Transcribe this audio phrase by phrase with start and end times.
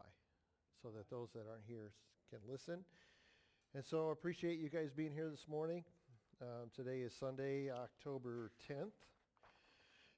[0.00, 1.92] Spotify so that those that aren't here
[2.30, 2.84] can listen.
[3.74, 5.84] And so I appreciate you guys being here this morning.
[6.40, 8.92] Um, today is Sunday, October 10th.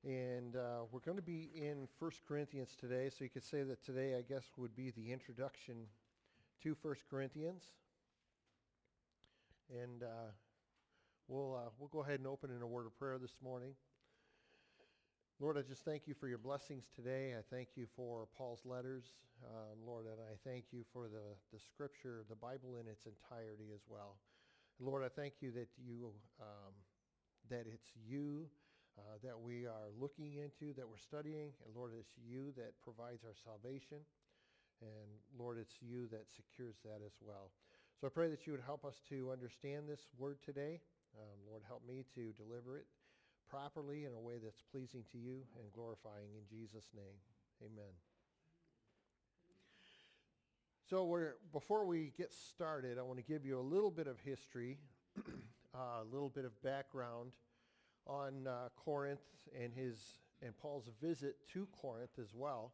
[0.04, 3.10] And uh, we're going to be in 1 Corinthians today.
[3.10, 5.76] So you could say that today, I guess, would be the introduction
[6.62, 7.62] to 1 Corinthians.
[9.70, 10.30] And uh,
[11.28, 13.74] we'll, uh, we'll go ahead and open in a word of prayer this morning.
[15.42, 17.34] Lord, I just thank you for your blessings today.
[17.36, 19.10] I thank you for Paul's letters,
[19.42, 23.74] um, Lord, and I thank you for the, the scripture, the Bible in its entirety
[23.74, 24.18] as well.
[24.78, 26.70] Lord, I thank you that you um,
[27.50, 28.46] that it's you
[28.96, 33.24] uh, that we are looking into, that we're studying, and Lord, it's you that provides
[33.26, 33.98] our salvation,
[34.80, 37.50] and Lord, it's you that secures that as well.
[38.00, 40.78] So I pray that you would help us to understand this word today.
[41.18, 42.86] Um, Lord, help me to deliver it
[43.52, 47.20] properly in a way that's pleasing to you and glorifying in Jesus' name.
[47.62, 47.92] Amen.
[50.88, 54.18] So we're, before we get started, I want to give you a little bit of
[54.20, 54.78] history,
[55.74, 57.32] uh, a little bit of background
[58.06, 59.20] on uh, Corinth
[59.58, 59.98] and his
[60.44, 62.72] and Paul's visit to Corinth as well.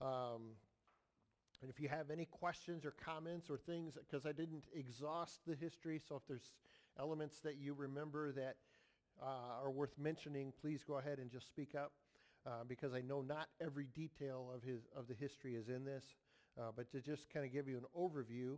[0.00, 0.52] Um,
[1.60, 5.56] and if you have any questions or comments or things, because I didn't exhaust the
[5.56, 6.52] history, so if there's
[7.00, 8.56] elements that you remember that
[9.22, 11.92] uh, are worth mentioning, please go ahead and just speak up
[12.46, 16.04] uh, because I know not every detail of, his, of the history is in this.
[16.58, 18.56] Uh, but to just kind of give you an overview,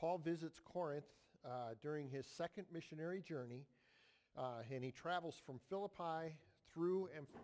[0.00, 1.04] Paul visits Corinth
[1.44, 3.66] uh, during his second missionary journey,
[4.36, 6.34] uh, and he travels from Philippi
[6.72, 7.40] through, Amph-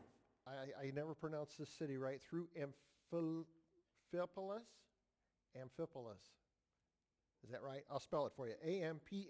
[0.47, 3.45] I, I never pronounce this city right, through Amphipolis,
[5.55, 6.23] Amphipolis,
[7.45, 7.85] is that right?
[7.91, 8.55] I'll spell it for you.
[8.65, 9.27] A-M-P-H-I-P-O-L-I-S.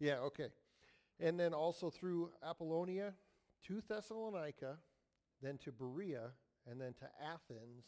[0.00, 0.48] Yeah, okay.
[1.20, 3.12] And then also through Apollonia
[3.66, 4.76] to Thessalonica,
[5.42, 6.30] then to Berea,
[6.70, 7.84] and then to Athens.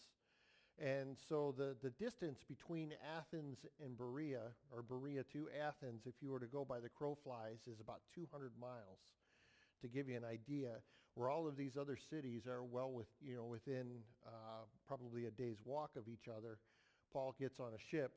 [0.78, 4.40] And so the, the distance between Athens and Berea,
[4.72, 8.00] or Berea to Athens, if you were to go by the crow flies, is about
[8.14, 8.98] 200 miles
[9.82, 10.70] to give you an idea,
[11.14, 13.86] where all of these other cities are well with, you know, within
[14.26, 16.58] uh, probably a day's walk of each other.
[17.12, 18.12] Paul gets on a ship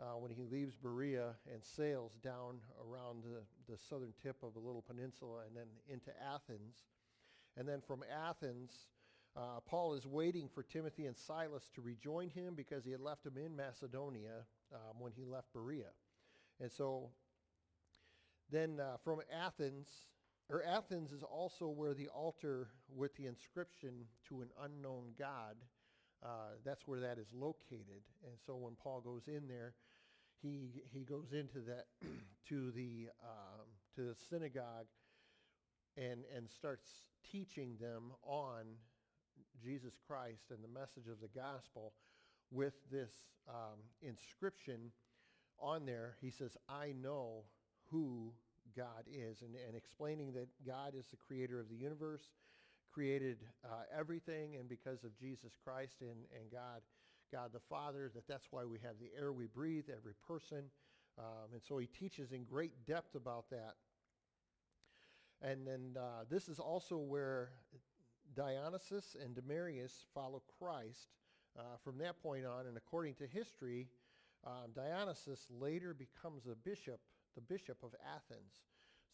[0.00, 3.42] uh, when he leaves Berea and sails down around the,
[3.72, 6.76] the southern tip of a little peninsula and then into Athens.
[7.56, 8.86] And then from Athens,
[9.36, 13.24] uh, Paul is waiting for Timothy and Silas to rejoin him because he had left
[13.24, 15.92] them in Macedonia um, when he left Berea.
[16.60, 17.10] And so
[18.50, 19.88] then uh, from Athens,
[20.50, 25.56] or Athens is also where the altar with the inscription to an unknown God,
[26.24, 28.02] uh, that's where that is located.
[28.24, 29.74] And so when Paul goes in there,
[30.40, 31.86] he, he goes into that,
[32.48, 33.66] to the, um,
[33.96, 34.86] to the synagogue
[35.96, 36.88] and, and starts
[37.30, 38.64] teaching them on
[39.62, 41.92] Jesus Christ and the message of the gospel
[42.50, 43.12] with this
[43.48, 44.92] um, inscription
[45.60, 46.16] on there.
[46.20, 47.44] He says, I know
[47.90, 48.32] who
[48.76, 52.22] God is and, and explaining that God is the creator of the universe,
[52.92, 56.82] created uh, everything, and because of Jesus Christ and, and God,
[57.32, 60.64] God the Father, that that's why we have the air we breathe, every person.
[61.18, 63.74] Um, and so he teaches in great depth about that.
[65.42, 67.50] And then uh, this is also where
[68.34, 71.08] Dionysus and Damaris follow Christ
[71.58, 72.66] uh, from that point on.
[72.66, 73.88] And according to history,
[74.46, 77.00] um, Dionysus later becomes a bishop
[77.34, 78.60] the bishop of Athens.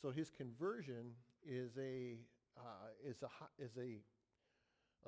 [0.01, 1.13] So his conversion
[1.47, 2.19] is a,
[2.59, 4.01] uh, is a, is a,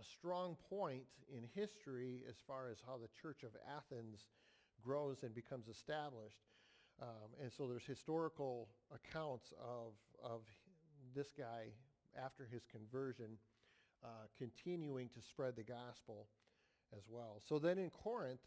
[0.01, 4.27] a strong point in history as far as how the church of Athens
[4.83, 6.41] grows and becomes established.
[7.01, 10.41] Um, and so there's historical accounts of, of
[11.15, 11.73] this guy
[12.23, 13.39] after his conversion
[14.05, 16.27] uh, continuing to spread the gospel
[16.97, 17.41] as well.
[17.47, 18.41] So then in Corinth,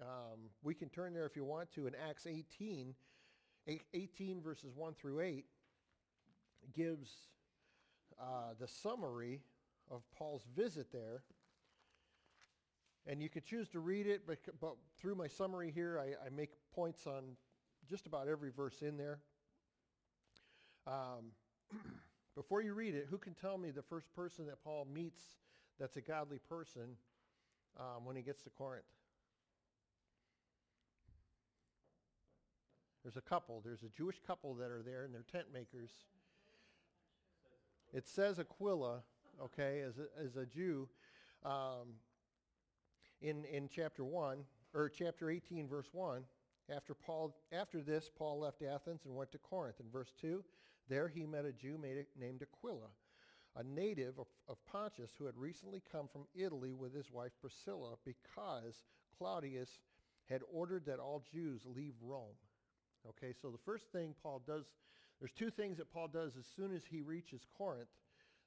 [0.00, 2.94] um, we can turn there if you want to in Acts 18
[3.94, 5.44] 18 verses 1 through 8
[6.72, 7.10] gives
[8.20, 9.40] uh, the summary
[9.90, 11.22] of Paul's visit there.
[13.06, 16.30] And you could choose to read it, but, but through my summary here, I, I,
[16.30, 17.36] make points on
[17.88, 19.20] just about every verse in there.
[20.88, 21.30] Um,
[22.34, 25.22] before you read it, who can tell me the first person that Paul meets
[25.78, 26.96] that's a godly person
[27.78, 28.84] um, when he gets to Corinth?
[33.04, 33.62] There's a couple.
[33.64, 35.90] There's a Jewish couple that are there, and they're tent makers.
[37.96, 39.00] It says Aquila,
[39.42, 40.86] okay, as a, as a Jew,
[41.46, 41.94] um,
[43.22, 44.40] in in chapter one
[44.74, 46.24] or chapter 18, verse one.
[46.68, 49.76] After Paul, after this, Paul left Athens and went to Corinth.
[49.80, 50.44] In verse two,
[50.90, 52.88] there he met a Jew named Aquila,
[53.56, 57.94] a native of, of Pontus who had recently come from Italy with his wife Priscilla
[58.04, 58.84] because
[59.16, 59.80] Claudius
[60.28, 62.36] had ordered that all Jews leave Rome.
[63.08, 64.64] Okay, so the first thing Paul does,
[65.20, 67.88] there's two things that Paul does as soon as he reaches Corinth.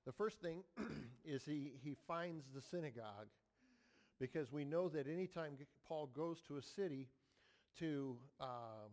[0.05, 0.63] The first thing
[1.25, 3.27] is he, he finds the synagogue
[4.19, 5.53] because we know that anytime
[5.87, 7.07] Paul goes to a city
[7.79, 8.91] to, um,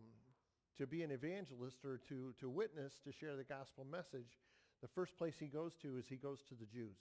[0.77, 4.37] to be an evangelist or to, to witness, to share the gospel message,
[4.81, 6.97] the first place he goes to is he goes to the Jews,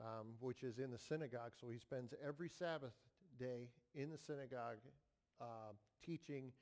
[0.00, 1.52] um, which is in the synagogue.
[1.60, 2.94] So he spends every Sabbath
[3.38, 4.78] day in the synagogue
[5.40, 5.74] uh,
[6.04, 6.52] teaching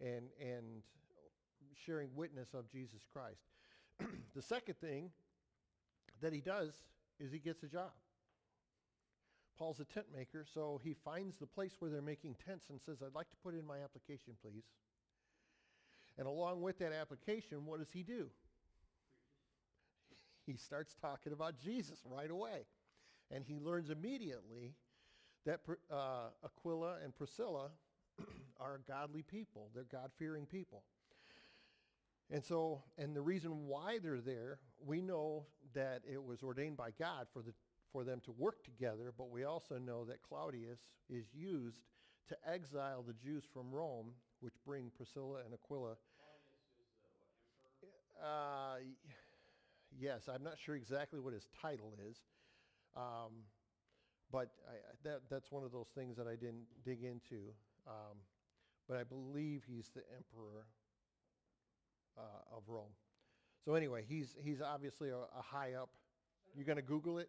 [0.00, 0.82] and, and
[1.86, 3.42] sharing witness of Jesus Christ.
[4.34, 5.10] the second thing
[6.20, 6.72] that he does
[7.18, 7.90] is he gets a job.
[9.58, 12.98] Paul's a tent maker, so he finds the place where they're making tents and says,
[13.04, 14.64] I'd like to put in my application, please.
[16.18, 18.26] And along with that application, what does he do?
[20.44, 22.66] He starts talking about Jesus right away.
[23.30, 24.74] And he learns immediately
[25.46, 27.70] that uh, Aquila and Priscilla
[28.60, 29.70] are godly people.
[29.72, 30.82] They're God-fearing people.
[32.30, 36.90] And so, and the reason why they're there, we know that it was ordained by
[36.98, 37.52] God for, the,
[37.92, 40.80] for them to work together, but we also know that Claudius
[41.10, 41.80] is used
[42.28, 45.96] to exile the Jews from Rome, which bring Priscilla and Aquila.
[48.22, 48.76] Uh,
[49.98, 52.16] yes, I'm not sure exactly what his title is.
[52.96, 53.44] Um,
[54.30, 54.74] but I,
[55.04, 57.52] that, that's one of those things that I didn't dig into.
[57.86, 58.16] Um,
[58.88, 60.66] but I believe he's the emperor
[62.18, 62.92] uh, of Rome.
[63.64, 65.90] So anyway, he's, he's obviously a, a high up.
[66.54, 67.28] You're going to Google it?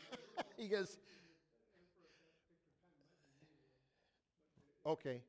[0.56, 0.98] he goes,
[4.86, 5.20] okay.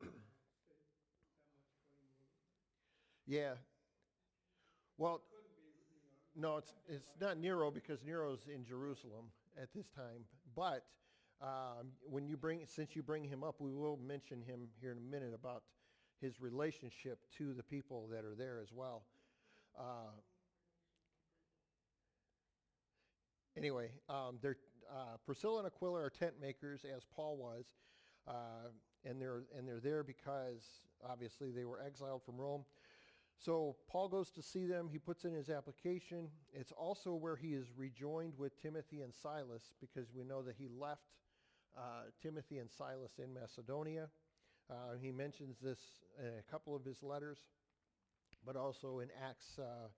[3.26, 3.52] Yeah.
[4.98, 5.20] Well,
[6.34, 9.26] no, it's, it's not Nero because Nero's in Jerusalem
[9.60, 10.24] at this time.
[10.56, 10.84] But
[11.40, 14.98] um, when you bring, since you bring him up, we will mention him here in
[14.98, 15.62] a minute about
[16.20, 19.02] his relationship to the people that are there as well.
[19.78, 20.12] Uh,
[23.56, 27.64] anyway, um, uh, Priscilla and Aquila are tent makers, as Paul was,
[28.28, 28.68] uh,
[29.04, 32.64] and they're and they're there because obviously they were exiled from Rome.
[33.38, 34.88] So Paul goes to see them.
[34.90, 36.28] He puts in his application.
[36.52, 40.68] It's also where he is rejoined with Timothy and Silas because we know that he
[40.68, 41.00] left
[41.74, 44.08] uh, Timothy and Silas in Macedonia.
[44.70, 45.78] Uh, he mentions this
[46.18, 47.38] in a couple of his letters,
[48.46, 49.88] but also in Acts uh,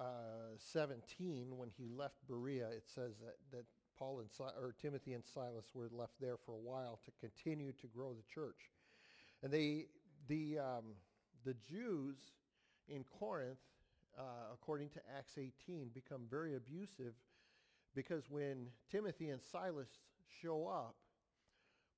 [0.00, 3.64] uh 17 when he left Berea, it says that, that
[3.96, 7.72] Paul and si- or Timothy and Silas were left there for a while to continue
[7.80, 8.70] to grow the church.
[9.42, 9.86] And they,
[10.26, 10.84] the, um,
[11.44, 12.16] the Jews
[12.88, 13.58] in Corinth,
[14.18, 17.14] uh, according to Acts 18, become very abusive
[17.94, 19.88] because when Timothy and Silas
[20.42, 20.96] show up,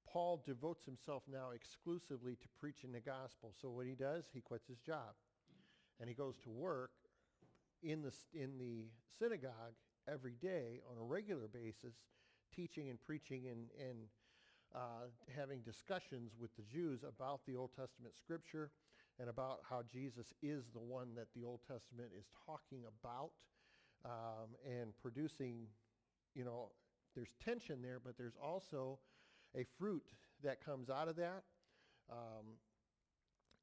[0.06, 3.52] Paul devotes himself now exclusively to preaching the gospel.
[3.60, 5.14] So what he does, he quits his job
[6.00, 6.92] and he goes to work
[7.82, 8.86] in the, in the
[9.18, 9.74] synagogue
[10.08, 11.94] every day on a regular basis,
[12.54, 13.98] teaching and preaching and, and
[14.74, 18.70] uh, having discussions with the Jews about the Old Testament scripture
[19.18, 23.30] and about how Jesus is the one that the Old Testament is talking about
[24.04, 25.66] um, and producing,
[26.34, 26.70] you know,
[27.14, 28.98] there's tension there, but there's also
[29.54, 30.04] a fruit
[30.42, 31.42] that comes out of that.
[32.10, 32.46] Um,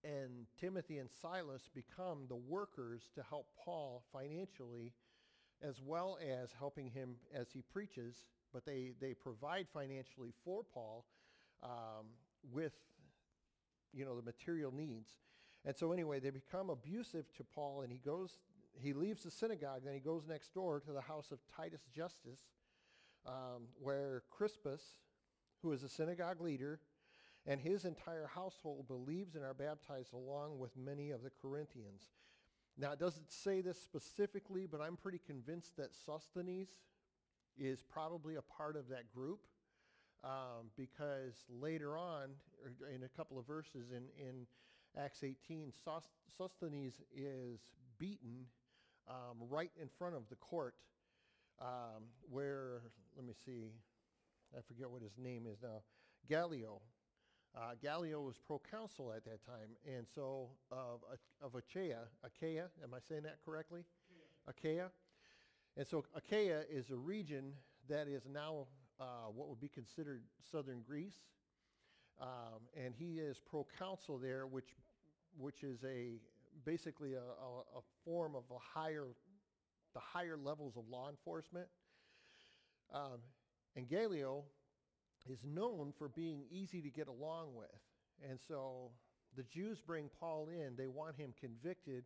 [0.03, 4.93] and Timothy and Silas become the workers to help Paul financially
[5.61, 11.05] as well as helping him as he preaches, but they, they provide financially for Paul
[11.63, 12.07] um,
[12.51, 12.73] with,
[13.93, 15.09] you know, the material needs.
[15.65, 18.39] And so anyway, they become abusive to Paul, and he goes,
[18.77, 22.39] he leaves the synagogue, then he goes next door to the house of Titus Justus,
[23.25, 24.81] um, where Crispus,
[25.63, 26.79] who is a synagogue leader,
[27.47, 32.11] and his entire household believes and are baptized along with many of the Corinthians.
[32.77, 36.69] Now, it doesn't say this specifically, but I'm pretty convinced that Sosthenes
[37.57, 39.39] is probably a part of that group
[40.23, 42.29] um, because later on,
[42.93, 44.47] in a couple of verses in, in
[44.97, 45.71] Acts 18,
[46.37, 47.59] Sosthenes is
[47.99, 48.45] beaten
[49.07, 50.75] um, right in front of the court
[51.61, 52.81] um, where,
[53.15, 53.71] let me see,
[54.55, 55.81] I forget what his name is now,
[56.29, 56.81] Gallio.
[57.55, 61.01] Uh, Gallio was proconsul at that time, and so of,
[61.41, 63.83] of Achaia, Achaia, am I saying that correctly?
[64.47, 64.89] Achaia.
[65.77, 67.53] And so Achaia is a region
[67.89, 68.67] that is now
[68.99, 71.17] uh, what would be considered southern Greece.
[72.21, 74.69] Um, and he is proconsul there, which,
[75.37, 76.19] which is a
[76.65, 79.07] basically a, a, a form of a higher,
[79.93, 81.67] the higher levels of law enforcement.
[82.93, 83.19] Um,
[83.75, 84.43] and Galileo
[85.29, 87.67] is known for being easy to get along with.
[88.29, 88.91] And so
[89.35, 90.75] the Jews bring Paul in.
[90.77, 92.03] They want him convicted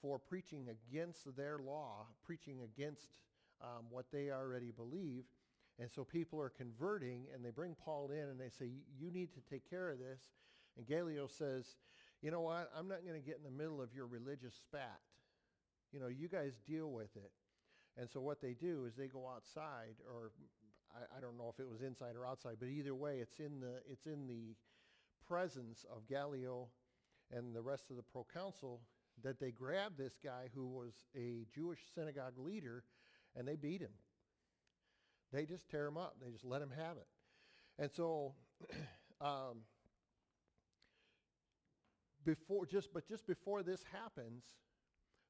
[0.00, 3.08] for preaching against their law, preaching against
[3.62, 5.24] um, what they already believe.
[5.78, 9.32] And so people are converting and they bring Paul in and they say, you need
[9.34, 10.20] to take care of this.
[10.76, 11.76] And Galileo says,
[12.22, 12.70] you know what?
[12.76, 14.98] I'm not going to get in the middle of your religious spat.
[15.92, 17.30] You know, you guys deal with it.
[17.96, 20.30] And so what they do is they go outside, or
[20.98, 23.60] I, I, don't know if it was inside or outside, but either way, it's in
[23.60, 24.54] the it's in the
[25.26, 26.68] presence of Gallio
[27.30, 28.80] and the rest of the proconsul
[29.22, 32.84] that they grab this guy who was a Jewish synagogue leader
[33.36, 33.92] and they beat him.
[35.32, 36.16] They just tear him up.
[36.24, 37.06] They just let him have it.
[37.78, 38.34] And so,
[39.20, 39.58] um,
[42.24, 44.44] before just but just before this happens,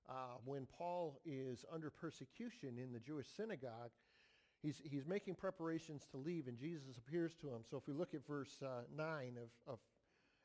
[0.08, 3.90] uh, when Paul is under persecution in the Jewish synagogue,
[4.62, 7.62] he's he's making preparations to leave, and Jesus appears to him.
[7.70, 9.78] So if we look at verse uh, nine of, of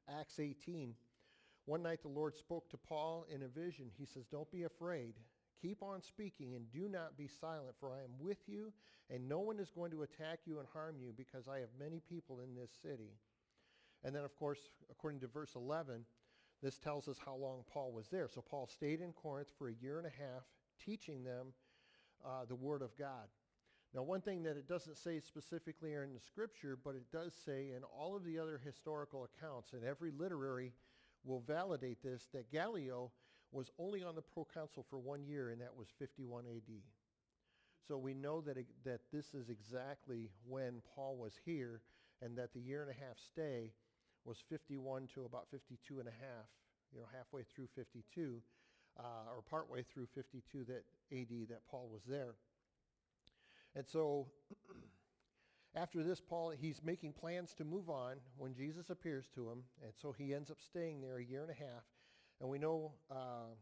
[0.10, 0.94] Acts 18.
[1.66, 3.90] One night the Lord spoke to Paul in a vision.
[3.98, 5.14] He says, Don't be afraid.
[5.62, 8.74] Keep on speaking and do not be silent, for I am with you,
[9.10, 12.02] and no one is going to attack you and harm you because I have many
[12.10, 13.12] people in this city.
[14.04, 14.60] And then, of course,
[14.92, 16.04] according to verse 11,
[16.62, 18.28] this tells us how long Paul was there.
[18.28, 20.44] So Paul stayed in Corinth for a year and a half,
[20.84, 21.54] teaching them
[22.26, 23.28] uh, the Word of God.
[23.94, 27.72] Now, one thing that it doesn't say specifically in the scripture, but it does say
[27.76, 30.74] in all of the other historical accounts, and every literary
[31.24, 33.12] will validate this, that Gallio
[33.52, 36.74] was only on the proconsul for one year, and that was 51 AD.
[37.88, 41.82] So we know that, it, that this is exactly when Paul was here,
[42.22, 43.74] and that the year and a half stay
[44.26, 46.48] was 51 to about 52 and a half,
[46.92, 48.42] you know, halfway through 52,
[48.98, 49.04] uh,
[49.36, 52.36] or partway through 52 that AD that Paul was there.
[53.76, 54.28] And so
[55.76, 59.64] after this, Paul, he's making plans to move on when Jesus appears to him.
[59.84, 61.84] And so he ends up staying there a year and a half.
[62.40, 63.56] And we know uh,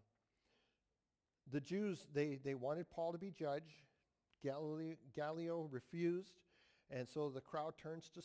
[1.51, 3.86] the Jews, they, they wanted Paul to be judge.
[4.44, 6.34] Galileo, Gallio refused.
[6.89, 8.22] And so the crowd turns to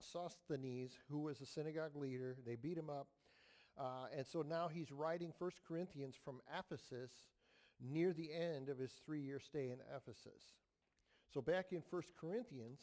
[0.00, 2.36] Sosthenes, who was a synagogue leader.
[2.46, 3.08] They beat him up.
[3.78, 7.10] Uh, and so now he's writing 1 Corinthians from Ephesus
[7.80, 10.42] near the end of his three-year stay in Ephesus.
[11.32, 12.80] So back in 1 Corinthians,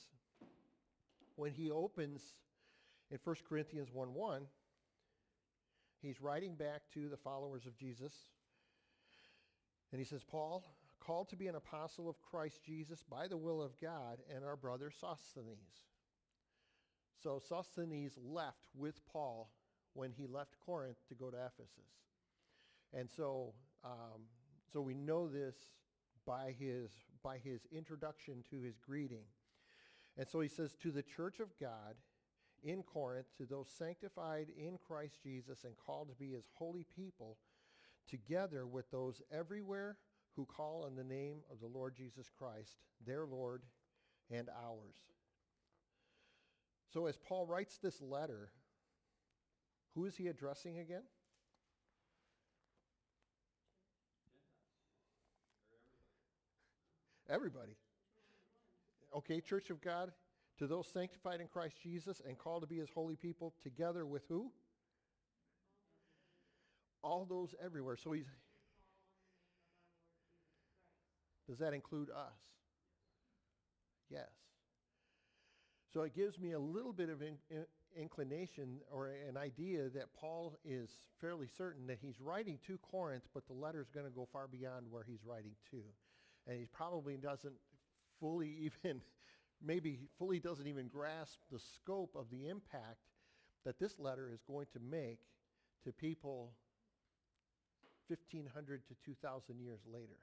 [1.36, 2.22] when he opens
[3.12, 4.42] in 1 Corinthians 1.1,
[6.06, 8.14] He's writing back to the followers of Jesus.
[9.92, 10.64] And he says, Paul,
[11.00, 14.56] called to be an apostle of Christ Jesus by the will of God, and our
[14.56, 15.82] brother Sosthenes.
[17.24, 19.50] So Sosthenes left with Paul
[19.94, 21.90] when he left Corinth to go to Ephesus.
[22.94, 24.22] And so, um,
[24.72, 25.56] so we know this
[26.26, 26.92] by his,
[27.24, 29.26] by his introduction to his greeting.
[30.18, 31.96] And so he says, to the church of God
[32.64, 37.38] in Corinth to those sanctified in Christ Jesus and called to be his holy people,
[38.10, 39.98] together with those everywhere
[40.36, 43.64] who call on the name of the Lord Jesus Christ, their Lord
[44.32, 44.96] and ours.
[46.94, 48.50] So as Paul writes this letter,
[49.94, 51.04] who is he addressing again?
[57.30, 57.76] Everybody.
[59.16, 60.12] Okay, Church of God,
[60.60, 64.24] to those sanctified in Christ Jesus and called to be his holy people together with
[64.28, 64.52] who?
[67.04, 67.98] All those everywhere.
[67.98, 68.26] So he's
[71.48, 72.34] Does that include us?
[74.10, 74.30] Yes.
[75.94, 77.66] So it gives me a little bit of in, in,
[77.98, 80.90] inclination or an idea that Paul is
[81.22, 84.48] fairly certain that he's writing to Corinth, but the letter is going to go far
[84.48, 85.78] beyond where he's writing to.
[86.48, 87.56] And he probably doesn't
[88.20, 88.50] fully
[88.86, 89.02] even
[89.64, 93.00] maybe fully doesn't even grasp the scope of the impact
[93.66, 95.20] that this letter is going to make
[95.84, 96.52] to people
[98.08, 100.20] 1,500 to 2,000 years later.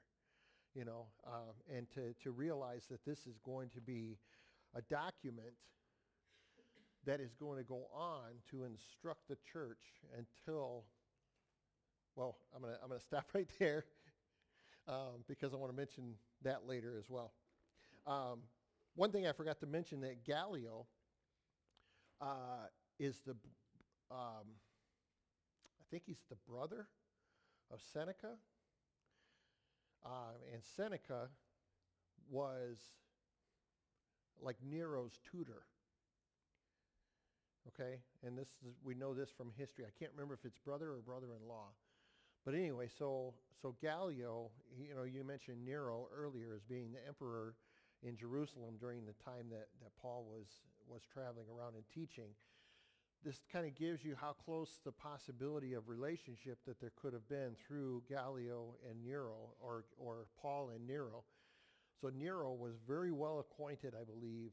[0.73, 4.17] You know, um, and to, to realize that this is going to be
[4.75, 5.53] a document
[7.05, 10.85] that is going to go on to instruct the church until,
[12.15, 13.85] well, I'm going to I'm going to stop right there
[14.87, 16.13] um, because I want to mention
[16.43, 17.33] that later as well.
[18.05, 18.39] Um,
[18.95, 20.85] one thing I forgot to mention that Gallio
[22.21, 22.67] uh,
[22.99, 23.31] is the,
[24.11, 24.45] um,
[25.79, 26.87] I think he's the brother
[27.71, 28.35] of Seneca.
[30.05, 31.29] Uh, and Seneca
[32.29, 32.77] was
[34.41, 35.63] like Nero's tutor.
[37.69, 37.99] Okay?
[38.25, 39.85] And this is, we know this from history.
[39.85, 41.69] I can't remember if it's brother or brother-in-law.
[42.45, 47.55] But anyway, so so Gallio, you know, you mentioned Nero earlier as being the emperor
[48.03, 50.47] in Jerusalem during the time that, that Paul was
[50.87, 52.35] was traveling around and teaching.
[53.23, 57.29] This kind of gives you how close the possibility of relationship that there could have
[57.29, 61.23] been through Gallio and Nero or or Paul and Nero.
[62.01, 64.51] So Nero was very well acquainted, I believe,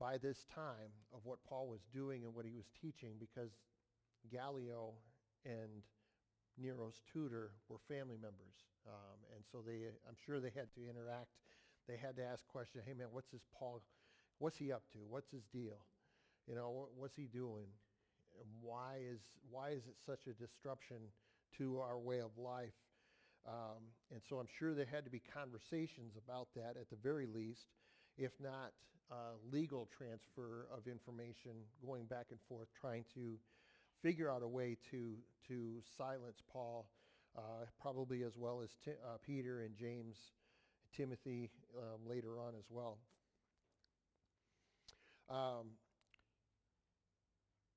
[0.00, 3.50] by this time of what Paul was doing and what he was teaching because
[4.32, 4.94] Gallio
[5.44, 5.82] and
[6.60, 8.66] Nero's tutor were family members.
[8.86, 11.30] Um, and so they, I'm sure they had to interact.
[11.86, 12.84] They had to ask questions.
[12.86, 13.80] Hey man, what's this Paul,
[14.38, 14.98] what's he up to?
[15.08, 15.78] What's his deal?
[16.46, 17.66] You know, what's he doing?
[18.60, 20.98] Why is, why is it such a disruption
[21.58, 22.76] to our way of life?
[23.46, 27.26] Um, and so I'm sure there had to be conversations about that at the very
[27.26, 27.66] least,
[28.16, 28.72] if not
[29.10, 31.52] uh, legal transfer of information
[31.84, 33.38] going back and forth, trying to
[34.02, 35.14] figure out a way to,
[35.48, 36.88] to silence Paul,
[37.36, 40.16] uh, probably as well as uh, Peter and James,
[40.96, 42.98] Timothy um, later on as well.
[45.28, 45.70] Um,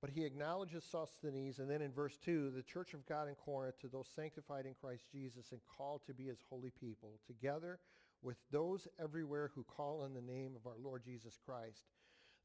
[0.01, 3.79] but he acknowledges Sosthenes, and then in verse 2, the church of God in Corinth,
[3.81, 7.79] to those sanctified in Christ Jesus and called to be his holy people, together
[8.23, 11.85] with those everywhere who call on the name of our Lord Jesus Christ,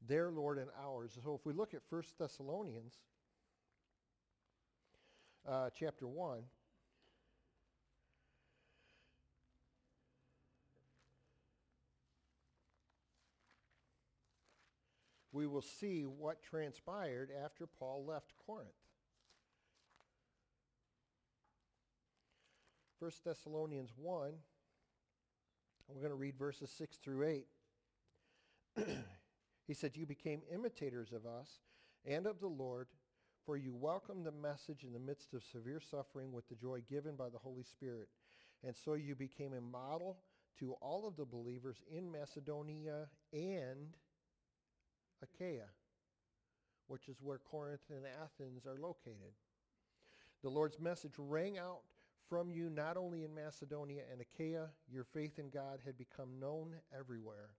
[0.07, 1.17] their Lord and ours.
[1.23, 2.93] So if we look at 1 Thessalonians
[5.47, 6.39] uh, chapter 1,
[15.31, 18.69] we will see what transpired after Paul left Corinth.
[22.99, 24.31] 1 Thessalonians 1,
[25.87, 27.47] we're going to read verses 6 through 8.
[29.67, 31.59] he said, You became imitators of us
[32.05, 32.87] and of the Lord,
[33.47, 37.15] for you welcomed the message in the midst of severe suffering with the joy given
[37.15, 38.09] by the Holy Spirit.
[38.61, 40.17] And so you became a model
[40.59, 43.95] to all of the believers in Macedonia and
[45.23, 45.69] Achaia,
[46.87, 49.31] which is where Corinth and Athens are located.
[50.43, 51.79] The Lord's message rang out
[52.29, 56.73] from you not only in Macedonia and Achaia, your faith in God had become known
[56.93, 57.51] everywhere.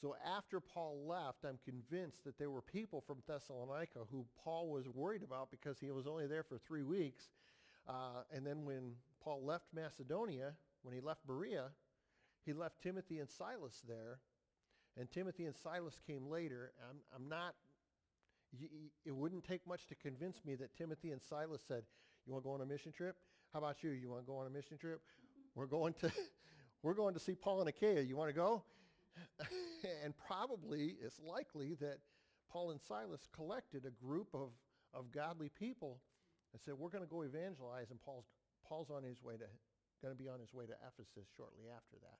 [0.00, 4.88] So after Paul left, I'm convinced that there were people from Thessalonica who Paul was
[4.88, 7.28] worried about because he was only there for three weeks.
[7.86, 11.66] Uh, and then when Paul left Macedonia, when he left Berea,
[12.46, 14.20] he left Timothy and Silas there.
[14.98, 16.72] And Timothy and Silas came later.
[16.88, 17.54] I'm, I'm not,
[19.04, 21.82] it wouldn't take much to convince me that Timothy and Silas said,
[22.26, 23.16] you want to go on a mission trip?
[23.52, 23.90] How about you?
[23.90, 25.00] You want to go on a mission trip?
[25.54, 26.10] We're going to,
[26.82, 28.00] we're going to see Paul and Achaia.
[28.00, 28.62] You want to go?
[30.04, 31.98] and probably it's likely that
[32.50, 34.50] Paul and Silas collected a group of,
[34.92, 36.00] of godly people
[36.52, 37.90] and said, we're going to go evangelize.
[37.90, 38.26] And Paul's,
[38.66, 39.46] Paul's on his way to,
[40.02, 42.18] going to be on his way to Ephesus shortly after that.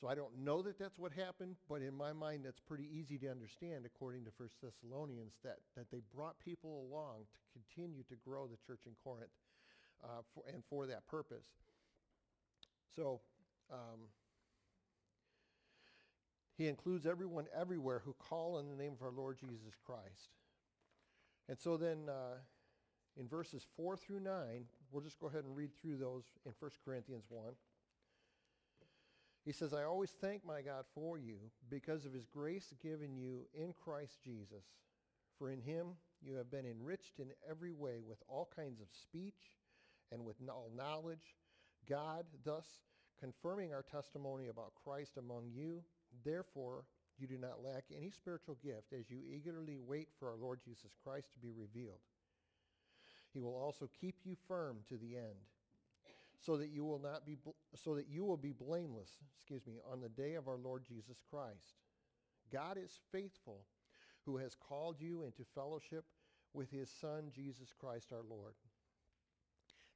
[0.00, 3.16] So I don't know that that's what happened, but in my mind, that's pretty easy
[3.18, 8.16] to understand according to 1 Thessalonians that, that they brought people along to continue to
[8.16, 9.32] grow the church in Corinth
[10.04, 11.48] uh, for, and for that purpose.
[12.94, 13.20] So
[13.72, 14.12] um,
[16.56, 20.30] he includes everyone everywhere who call on the name of our Lord Jesus Christ.
[21.48, 22.38] And so then uh,
[23.18, 26.70] in verses 4 through 9, we'll just go ahead and read through those in 1
[26.84, 27.52] Corinthians 1.
[29.44, 31.36] He says, I always thank my God for you
[31.70, 34.64] because of his grace given you in Christ Jesus.
[35.38, 35.88] For in him
[36.20, 39.54] you have been enriched in every way with all kinds of speech
[40.10, 41.36] and with all knowledge,
[41.88, 42.66] God thus
[43.20, 45.82] confirming our testimony about Christ among you.
[46.24, 46.84] Therefore,
[47.18, 50.92] you do not lack any spiritual gift as you eagerly wait for our Lord Jesus
[51.02, 52.00] Christ to be revealed.
[53.32, 55.36] He will also keep you firm to the end
[56.40, 57.36] so that you will not be
[57.74, 61.22] so that you will be blameless, excuse me, on the day of our Lord Jesus
[61.28, 61.80] Christ.
[62.52, 63.64] God is faithful
[64.24, 66.04] who has called you into fellowship
[66.52, 68.54] with his son Jesus Christ our Lord.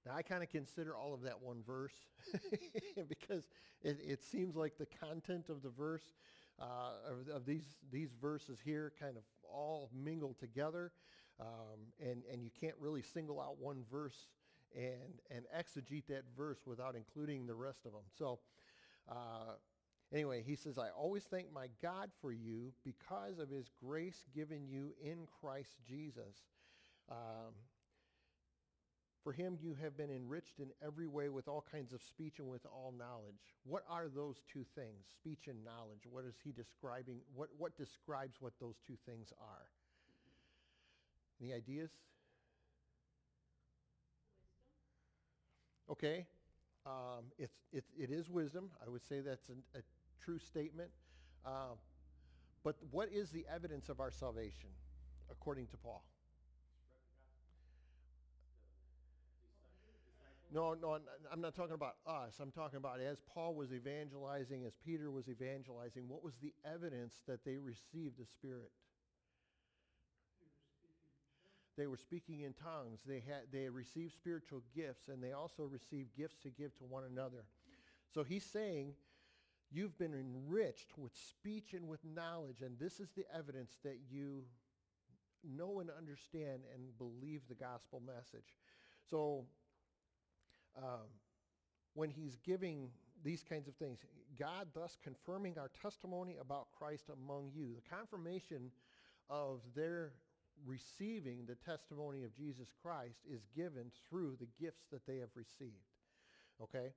[0.07, 1.95] Now, I kind of consider all of that one verse
[3.09, 3.45] because
[3.83, 6.15] it, it, seems like the content of the verse,
[6.59, 10.93] uh, of, of, these, these verses here, kind of all mingle together.
[11.39, 14.29] Um, and, and you can't really single out one verse
[14.75, 18.03] and, and exegete that verse without including the rest of them.
[18.19, 18.39] So,
[19.11, 19.55] uh,
[20.13, 24.67] anyway, he says, I always thank my God for you because of his grace given
[24.67, 26.45] you in Christ Jesus.
[27.11, 27.55] Um,
[29.23, 32.49] for him you have been enriched in every way with all kinds of speech and
[32.49, 33.37] with all knowledge.
[33.65, 36.01] What are those two things, speech and knowledge?
[36.11, 37.19] What is he describing?
[37.35, 39.67] What, what describes what those two things are?
[41.43, 41.91] Any ideas?
[45.91, 46.27] Okay?
[46.87, 48.71] Um, it's, it's, it is wisdom.
[48.85, 49.81] I would say that's an, a
[50.23, 50.91] true statement.
[51.45, 51.75] Uh,
[52.63, 54.71] but what is the evidence of our salvation,
[55.31, 56.05] according to Paul?
[60.53, 60.99] No, no,
[61.33, 62.41] I'm not talking about us.
[62.41, 67.23] I'm talking about as Paul was evangelizing, as Peter was evangelizing, what was the evidence
[67.29, 68.73] that they received the Spirit?
[71.77, 72.99] They were speaking in tongues.
[73.07, 77.05] They had they received spiritual gifts, and they also received gifts to give to one
[77.05, 77.45] another.
[78.13, 78.95] So he's saying,
[79.71, 84.43] you've been enriched with speech and with knowledge, and this is the evidence that you
[85.45, 88.57] know and understand and believe the gospel message.
[89.09, 89.45] So
[90.77, 91.09] um,
[91.95, 92.91] when he's giving
[93.23, 93.99] these kinds of things,
[94.39, 97.75] God thus confirming our testimony about Christ among you.
[97.75, 98.71] The confirmation
[99.29, 100.13] of their
[100.67, 105.73] receiving the testimony of Jesus Christ is given through the gifts that they have received.
[106.63, 106.93] Okay?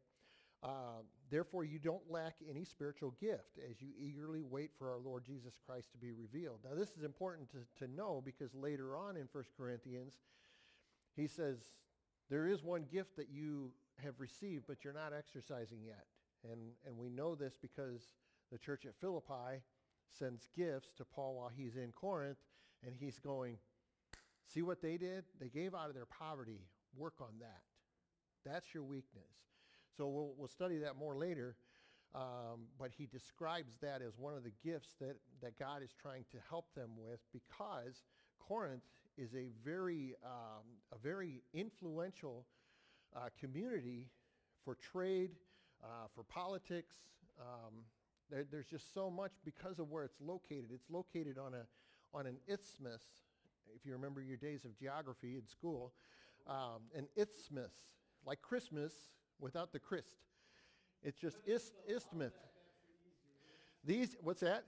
[0.61, 5.25] Uh, therefore, you don't lack any spiritual gift as you eagerly wait for our Lord
[5.25, 6.59] Jesus Christ to be revealed.
[6.63, 10.13] Now, this is important to, to know because later on in 1 Corinthians,
[11.15, 11.57] he says,
[12.29, 13.71] there is one gift that you
[14.03, 16.05] have received, but you're not exercising yet.
[16.49, 18.09] And, and we know this because
[18.51, 19.61] the church at Philippi
[20.17, 22.37] sends gifts to Paul while he's in Corinth,
[22.85, 23.57] and he's going,
[24.53, 25.23] see what they did?
[25.39, 26.61] They gave out of their poverty.
[26.95, 27.61] Work on that.
[28.45, 29.23] That's your weakness.
[29.97, 31.55] So we'll, we'll study that more later.
[32.15, 36.25] Um, but he describes that as one of the gifts that, that God is trying
[36.31, 38.03] to help them with because
[38.39, 38.83] Corinth
[39.17, 42.45] is a very, um, a very influential
[43.15, 44.09] uh, community
[44.63, 45.31] for trade,
[45.83, 46.95] uh, for politics.
[47.39, 47.83] Um,
[48.29, 50.69] there, there's just so much because of where it's located.
[50.73, 51.65] It's located on, a,
[52.13, 53.03] on an isthmus,
[53.75, 55.93] if you remember your days of geography in school,
[56.47, 57.73] um, an isthmus,
[58.25, 58.93] like Christmas
[59.39, 60.07] without the Christ.
[61.03, 62.33] It's just ist, isthmus.
[63.83, 64.63] These, what's that?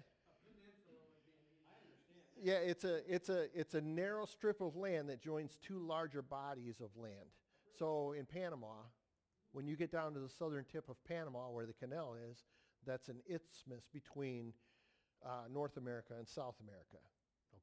[2.42, 6.22] Yeah, it's a, it's, a, it's a narrow strip of land that joins two larger
[6.22, 7.30] bodies of land.
[7.78, 8.74] So in Panama,
[9.54, 12.44] when you get down to the southern tip of Panama where the canal is,
[12.86, 14.54] that's an isthmus between
[15.26, 16.98] uh, North America and South America.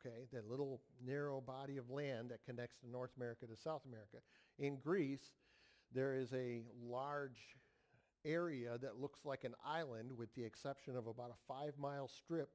[0.00, 4.16] Okay, that little narrow body of land that connects to North America to South America.
[4.58, 5.30] In Greece,
[5.94, 7.56] there is a large
[8.24, 12.50] area that looks like an island with the exception of about a five mile strip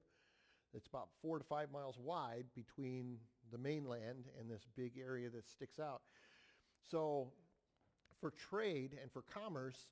[0.73, 3.17] that's about four to five miles wide between
[3.51, 6.01] the mainland and this big area that sticks out.
[6.89, 7.31] So
[8.19, 9.87] for trade and for commerce,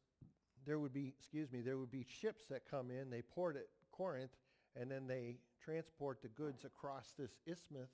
[0.65, 3.67] there would be, excuse me, there would be ships that come in, they port at
[3.91, 4.35] Corinth,
[4.79, 7.91] and then they transport the goods across this isthmus,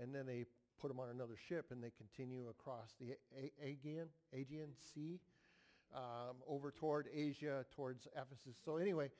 [0.00, 0.44] and then they
[0.80, 3.16] put them on another ship, and they continue across the
[3.62, 5.18] Aegean, Aegean Sea
[5.94, 8.56] um, over toward Asia, towards Ephesus.
[8.64, 9.10] So anyway,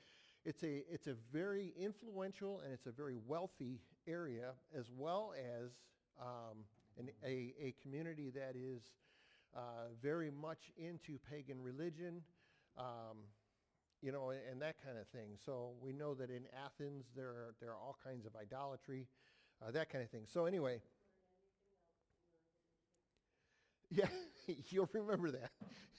[0.47, 5.73] it's a, it's a very influential and it's a very wealthy area as well as
[6.21, 6.59] um,
[6.99, 8.83] an, a, a community that is
[9.57, 12.23] uh, very much into pagan religion,
[12.79, 13.19] um,
[14.01, 15.31] you know, and, and, that kind of thing.
[15.45, 19.09] So we know that in Athens there are, there are all kinds of idolatry,
[19.67, 20.27] uh, that kind of thing.
[20.29, 20.81] So anyway,
[23.91, 24.07] yeah,
[24.69, 25.51] you'll remember that.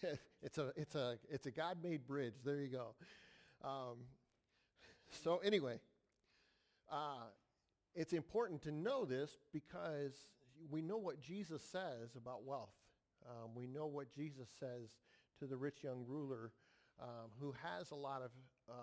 [0.42, 2.36] it's a it's a it's a God-made bridge.
[2.46, 2.96] There you go.
[3.64, 3.98] Um,
[5.10, 5.80] so anyway,
[6.92, 7.26] uh,
[7.96, 10.14] it's important to know this because
[10.70, 12.74] we know what Jesus says about wealth.
[13.28, 14.90] Um, we know what Jesus says
[15.40, 16.52] to the rich young ruler
[17.02, 18.32] um, who has a lot of
[18.70, 18.74] uh,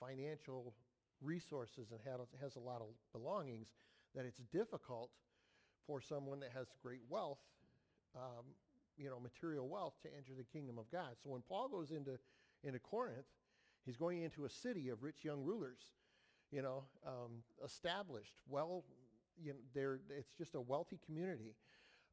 [0.00, 0.74] financial
[1.20, 2.00] resources and
[2.40, 3.68] has, a lot of belongings,
[4.14, 5.10] that it's difficult
[5.86, 7.38] for someone that has great wealth,
[8.16, 8.44] um,
[8.96, 11.16] you know, material wealth to enter the kingdom of God.
[11.22, 12.18] So when Paul goes into,
[12.62, 13.26] into Corinth,
[13.84, 15.80] he's going into a city of rich young rulers,
[16.50, 18.84] you know, um, established, well,
[19.42, 21.54] you know, they're, it's just a wealthy community.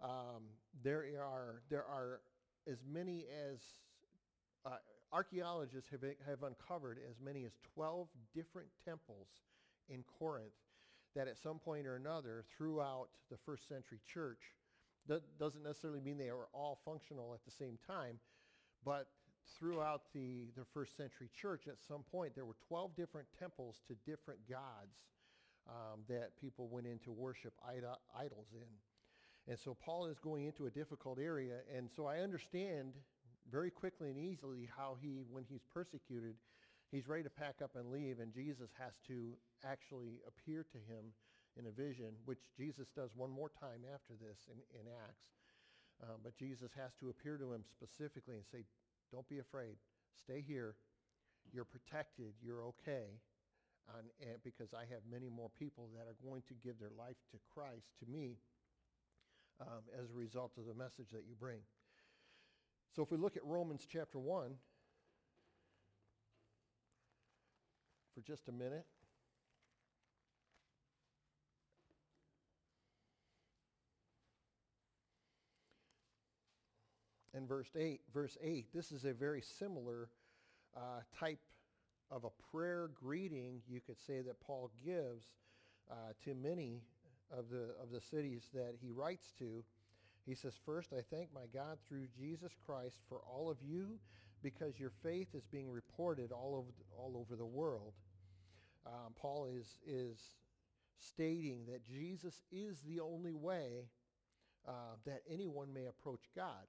[0.01, 0.43] Um,
[0.81, 2.21] there are there are
[2.69, 3.59] as many as
[4.65, 4.77] uh,
[5.11, 9.27] archaeologists have, have uncovered as many as 12 different temples
[9.89, 10.53] in Corinth
[11.15, 14.53] that at some point or another throughout the first century church
[15.07, 18.19] that doesn't necessarily mean they were all functional at the same time
[18.85, 19.07] but
[19.57, 23.95] throughout the, the first century church at some point there were 12 different temples to
[24.05, 25.07] different gods
[25.67, 28.67] um, that people went in to worship idols in
[29.49, 31.65] and so Paul is going into a difficult area.
[31.75, 32.93] And so I understand
[33.51, 36.35] very quickly and easily how he, when he's persecuted,
[36.91, 38.19] he's ready to pack up and leave.
[38.19, 39.33] And Jesus has to
[39.65, 41.13] actually appear to him
[41.57, 45.25] in a vision, which Jesus does one more time after this in, in Acts.
[46.01, 48.63] Uh, but Jesus has to appear to him specifically and say,
[49.11, 49.75] Don't be afraid.
[50.17, 50.75] Stay here.
[51.51, 52.33] You're protected.
[52.41, 53.19] You're okay.
[53.97, 57.37] And, because I have many more people that are going to give their life to
[57.51, 58.37] Christ, to me,
[59.59, 61.59] um, as a result of the message that you bring.
[62.95, 64.51] So if we look at Romans chapter 1
[68.19, 68.85] for just a minute.
[77.39, 80.09] And verse 8, verse 8, this is a very similar
[80.75, 81.39] uh, type
[82.11, 85.23] of a prayer greeting, you could say, that Paul gives
[85.89, 86.81] uh, to many
[87.31, 89.63] of the, of the cities that he writes to.
[90.25, 93.99] He says, First, I thank my God through Jesus Christ for all of you
[94.43, 97.93] because your faith is being reported all over, all over the world.
[98.85, 100.19] Um, Paul is, is
[100.97, 103.85] stating that Jesus is the only way
[104.67, 106.67] uh, that anyone may approach God.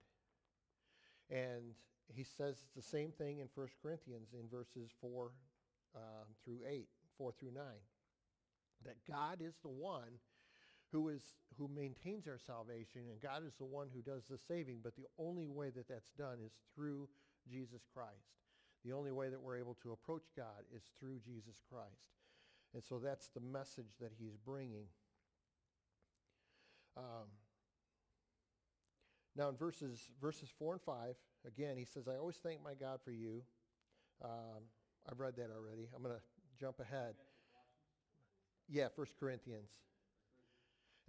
[1.31, 1.75] And
[2.09, 5.31] he says the same thing in 1 Corinthians in verses 4
[5.95, 6.03] um,
[6.45, 7.63] through 8, 4 through 9.
[8.85, 10.19] That God is the one
[10.93, 11.23] who is
[11.57, 15.07] who maintains our salvation and God is the one who does the saving, but the
[15.19, 17.09] only way that that's done is through
[17.49, 18.35] Jesus Christ.
[18.85, 22.11] The only way that we're able to approach God is through Jesus Christ.
[22.75, 24.87] And so that's the message that he's bringing.
[26.97, 27.29] Um,
[29.37, 31.15] now in verses, verses 4 and 5,
[31.47, 33.43] again, he says, I always thank my God for you.
[34.23, 34.63] Um,
[35.11, 35.89] I've read that already.
[35.95, 36.23] I'm going to
[36.59, 37.15] jump ahead.
[38.69, 39.71] Yeah, 1 Corinthians.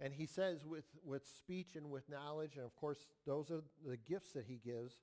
[0.00, 3.96] And he says with, with speech and with knowledge, and of course, those are the
[3.96, 4.94] gifts that he gives.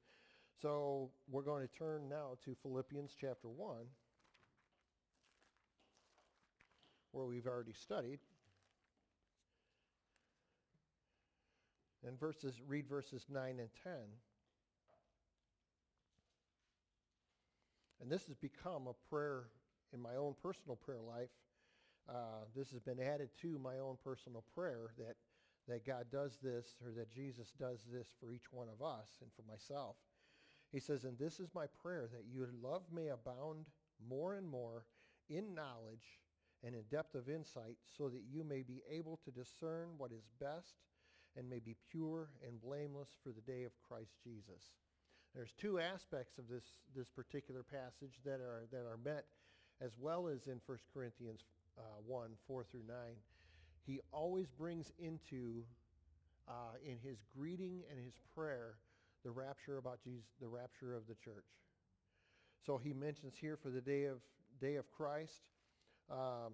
[0.62, 3.78] So we're going to turn now to Philippians chapter 1,
[7.12, 8.20] where we've already studied.
[12.06, 13.92] And verses, read verses 9 and 10.
[18.02, 19.48] And this has become a prayer
[19.94, 21.30] in my own personal prayer life.
[22.08, 25.16] Uh, this has been added to my own personal prayer that,
[25.68, 29.30] that God does this or that Jesus does this for each one of us and
[29.36, 29.96] for myself.
[30.72, 33.66] He says, And this is my prayer, that your love may abound
[34.08, 34.86] more and more
[35.30, 36.20] in knowledge
[36.64, 40.28] and in depth of insight, so that you may be able to discern what is
[40.40, 40.76] best
[41.40, 44.76] and may be pure and blameless for the day of Christ Jesus.
[45.34, 49.24] There's two aspects of this, this particular passage that are, that are met
[49.82, 51.40] as well as in 1 Corinthians
[51.78, 52.98] uh, 1, 4 through 9.
[53.86, 55.64] He always brings into,
[56.48, 58.76] uh, in his greeting and his prayer,
[59.24, 61.46] the rapture about Jesus, the rapture of the church.
[62.66, 64.18] So he mentions here for the day of,
[64.60, 65.48] day of Christ,
[66.12, 66.54] um,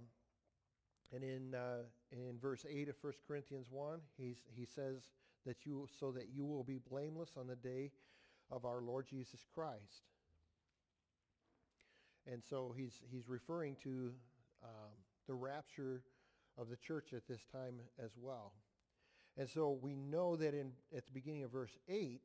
[1.14, 5.10] and in, uh, in verse 8 of 1 Corinthians 1, he's, he says
[5.46, 7.92] that you, so that you will be blameless on the day
[8.52, 10.04] of our Lord Jesus Christ.
[12.32, 14.12] And so he's, he's referring to
[14.64, 14.92] um,
[15.28, 16.02] the rapture
[16.58, 18.54] of the church at this time as well.
[19.38, 22.22] And so we know that in, at the beginning of verse 8,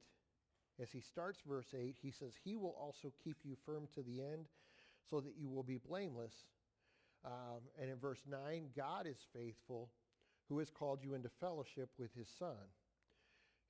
[0.81, 4.23] as he starts verse 8, he says, He will also keep you firm to the
[4.23, 4.47] end
[5.11, 6.33] so that you will be blameless.
[7.25, 9.91] Um, and in verse 9, God is faithful
[10.49, 12.57] who has called you into fellowship with his Son.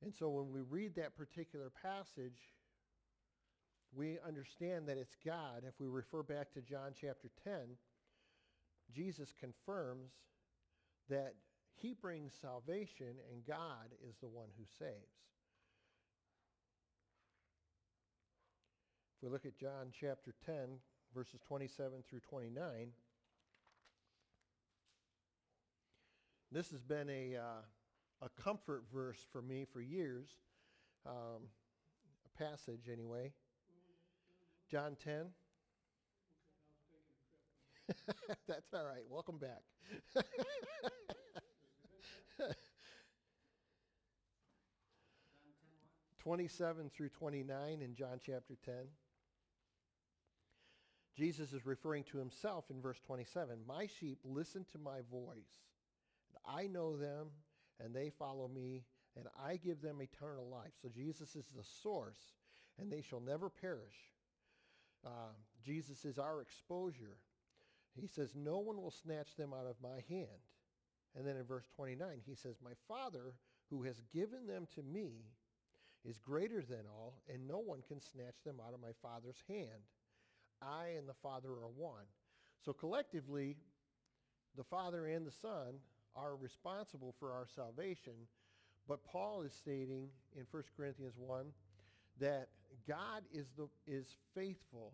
[0.02, 2.40] And so when we read that particular passage,
[3.94, 5.62] we understand that it's God.
[5.66, 7.52] If we refer back to John chapter 10,
[8.94, 10.12] Jesus confirms
[11.08, 11.34] that
[11.76, 14.94] he brings salvation and God is the one who saves.
[19.16, 20.54] If we look at John chapter 10,
[21.14, 22.92] verses 27 through 29,
[26.52, 27.62] this has been a, uh,
[28.22, 30.28] a comfort verse for me for years,
[31.06, 31.48] um,
[32.24, 33.32] a passage anyway.
[34.70, 35.26] John 10.
[38.46, 39.04] That's all right.
[39.08, 39.62] Welcome back.
[46.18, 48.74] 27 through 29 in John chapter 10.
[51.16, 53.58] Jesus is referring to himself in verse 27.
[53.66, 55.69] My sheep listen to my voice.
[56.46, 57.28] I know them,
[57.82, 58.84] and they follow me,
[59.16, 60.72] and I give them eternal life.
[60.80, 62.34] So Jesus is the source,
[62.78, 63.96] and they shall never perish.
[65.04, 65.32] Uh,
[65.64, 67.16] Jesus is our exposure.
[68.00, 70.28] He says, no one will snatch them out of my hand.
[71.16, 73.34] And then in verse 29, he says, my Father
[73.70, 75.24] who has given them to me
[76.04, 79.84] is greater than all, and no one can snatch them out of my Father's hand.
[80.62, 82.04] I and the Father are one.
[82.64, 83.56] So collectively,
[84.56, 85.74] the Father and the Son
[86.20, 88.12] are responsible for our salvation.
[88.88, 91.46] But Paul is stating in 1 Corinthians 1
[92.20, 92.48] that
[92.86, 94.92] God is, the, is faithful,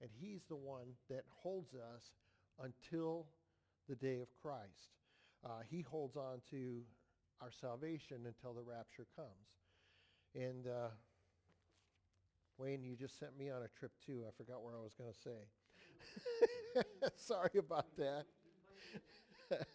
[0.00, 2.12] and he's the one that holds us
[2.62, 3.26] until
[3.88, 4.94] the day of Christ.
[5.44, 6.82] Uh, he holds on to
[7.40, 9.56] our salvation until the rapture comes.
[10.34, 10.88] And uh,
[12.58, 14.22] Wayne, you just sent me on a trip too.
[14.28, 16.82] I forgot where I was going to say.
[17.16, 18.26] Sorry about that.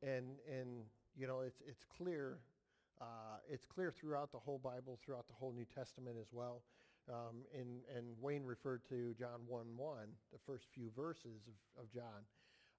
[0.01, 0.81] and and
[1.15, 2.39] you know it's it's clear,
[2.99, 6.63] uh, it's clear throughout the whole Bible, throughout the whole New Testament as well.
[7.07, 11.93] Um, and and Wayne referred to John one one, the first few verses of, of
[11.93, 12.25] John,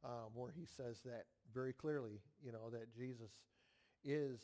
[0.05, 2.21] um, where he says that very clearly.
[2.45, 3.31] You know that Jesus
[4.05, 4.41] is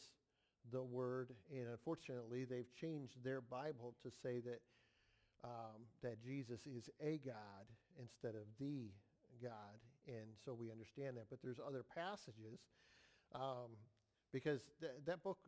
[0.71, 4.61] the Word, and unfortunately they've changed their Bible to say that
[5.45, 7.67] um, that Jesus is a God
[8.01, 8.87] instead of the
[9.43, 11.27] God, and so we understand that.
[11.29, 12.61] But there's other passages,
[13.35, 13.75] um,
[14.33, 15.39] because th- that book,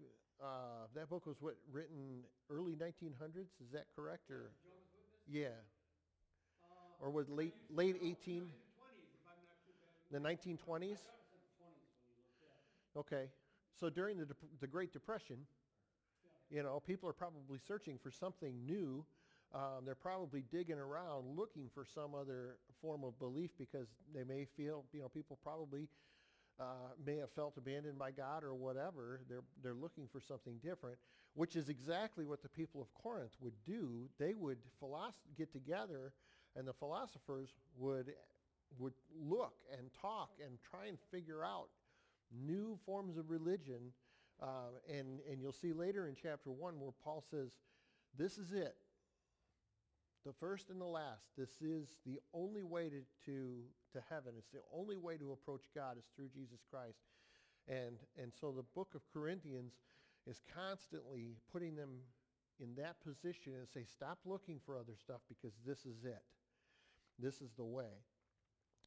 [0.44, 3.48] uh, that book was what written early 1900s.
[3.60, 4.52] Is that correct, or
[5.26, 5.48] yeah,
[6.62, 9.96] uh, or was late late 18 twenties, if I'm not too bad.
[10.10, 10.98] the 1920s?
[10.98, 12.64] I thought it said the twenties when you looked at it.
[12.96, 13.30] Okay,
[13.74, 15.46] so during the dep- the Great Depression,
[16.50, 19.04] you know, people are probably searching for something new.
[19.54, 24.46] Um, they're probably digging around looking for some other form of belief because they may
[24.56, 25.88] feel, you know, people probably
[26.60, 26.64] uh,
[27.04, 29.20] may have felt abandoned by God or whatever.
[29.28, 30.98] They're they're looking for something different,
[31.34, 34.08] which is exactly what the people of Corinth would do.
[34.18, 36.12] They would philosoph- get together,
[36.56, 38.14] and the philosophers would
[38.78, 41.68] would look and talk and try and figure out
[42.32, 43.92] new forms of religion.
[44.42, 47.52] Uh, and, and you'll see later in chapter 1 where Paul says,
[48.18, 48.74] this is it.
[50.24, 51.26] The first and the last.
[51.36, 53.60] This is the only way to, to,
[53.92, 54.32] to heaven.
[54.38, 56.98] It's the only way to approach God is through Jesus Christ.
[57.68, 59.74] And, and so the book of Corinthians
[60.26, 61.90] is constantly putting them
[62.60, 66.22] in that position and say, stop looking for other stuff because this is it.
[67.18, 68.02] This is the way.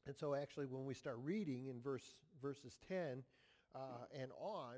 [0.06, 3.22] And so actually when we start reading in verse, verses 10
[3.74, 3.78] uh,
[4.18, 4.76] and on,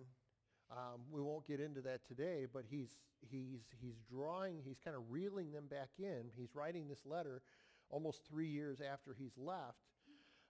[0.70, 2.90] um, we won't get into that today, but he's,
[3.28, 6.30] he's, he's drawing, he's kind of reeling them back in.
[6.36, 7.42] He's writing this letter
[7.90, 9.78] almost three years after he's left.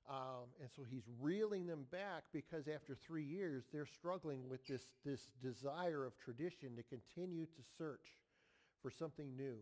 [0.08, 4.82] Um, and so he's reeling them back because after three years, they're struggling with this,
[5.04, 8.16] this desire of tradition to continue to search
[8.82, 9.56] for something new,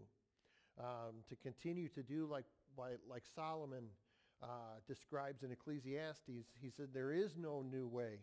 [0.80, 2.46] um, to continue to do like,
[2.78, 3.84] like, like Solomon
[4.42, 4.46] uh,
[4.86, 6.46] describes in Ecclesiastes.
[6.60, 8.20] He said, there is no new way.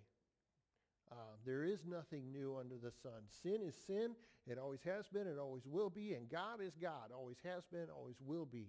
[1.11, 1.15] Uh,
[1.45, 3.21] there is nothing new under the sun.
[3.43, 4.15] Sin is sin.
[4.47, 5.27] It always has been.
[5.27, 6.13] It always will be.
[6.13, 7.11] And God is God.
[7.15, 7.87] Always has been.
[7.95, 8.67] Always will be.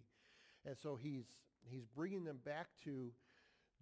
[0.66, 1.24] And so he's,
[1.70, 3.10] he's bringing them back to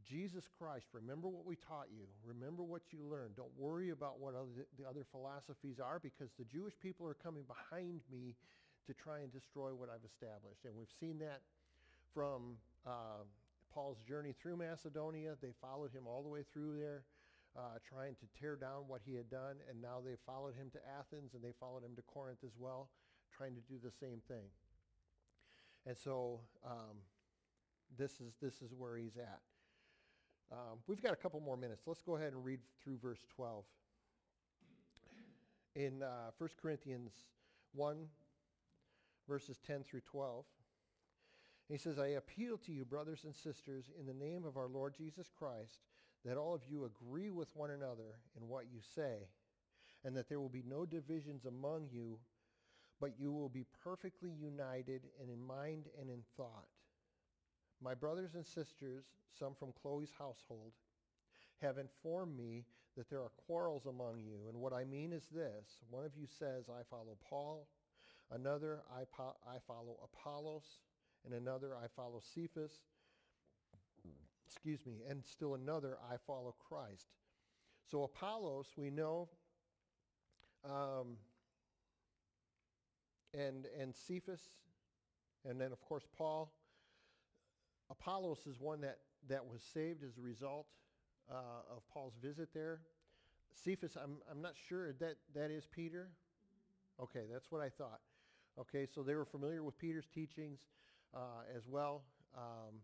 [0.09, 0.87] Jesus Christ.
[0.93, 2.05] Remember what we taught you.
[2.25, 3.37] Remember what you learned.
[3.37, 7.45] Don't worry about what other, the other philosophies are because the Jewish people are coming
[7.45, 8.35] behind me
[8.87, 10.65] to try and destroy what I've established.
[10.65, 11.41] And we've seen that
[12.13, 13.25] from uh,
[13.73, 15.37] Paul's journey through Macedonia.
[15.41, 17.03] They followed him all the way through there
[17.57, 20.79] uh, trying to tear down what he had done, and now they followed him to
[20.99, 22.91] Athens, and they followed him to Corinth as well,
[23.37, 24.47] trying to do the same thing.
[25.87, 26.97] And so um,
[27.97, 29.41] this is this is where he's at.
[30.53, 31.83] Um, we've got a couple more minutes.
[31.87, 33.65] Let's go ahead and read through verse 12.
[35.77, 37.13] In uh, 1 Corinthians
[37.73, 37.97] 1,
[39.29, 40.45] verses 10 through 12,
[41.69, 44.95] he says, I appeal to you, brothers and sisters, in the name of our Lord
[44.97, 45.81] Jesus Christ,
[46.25, 49.29] that all of you agree with one another in what you say,
[50.05, 52.19] and that there will be no divisions among you,
[53.01, 56.69] but you will be perfectly united and in mind and in thought.
[57.83, 59.05] My brothers and sisters,
[59.39, 60.73] some from Chloe's household,
[61.61, 62.65] have informed me
[62.97, 64.49] that there are quarrels among you.
[64.49, 65.83] And what I mean is this.
[65.91, 67.67] One of you says, I follow Paul.
[68.31, 70.65] Another, I, po- I follow Apollos.
[71.25, 72.73] And another, I follow Cephas
[74.55, 77.09] excuse me, and still another, I follow Christ.
[77.91, 79.29] So Apollos, we know,
[80.65, 81.17] um,
[83.33, 84.41] and, and Cephas,
[85.45, 86.53] and then of course Paul.
[87.91, 88.99] Apollos is one that,
[89.29, 90.67] that was saved as a result
[91.31, 92.81] uh, of Paul's visit there.
[93.65, 96.09] Cephas, I'm, I'm not sure that that is Peter.
[97.03, 98.01] Okay, that's what I thought.
[98.59, 100.61] Okay, so they were familiar with Peter's teachings
[101.13, 102.03] uh, as well.
[102.37, 102.75] Um,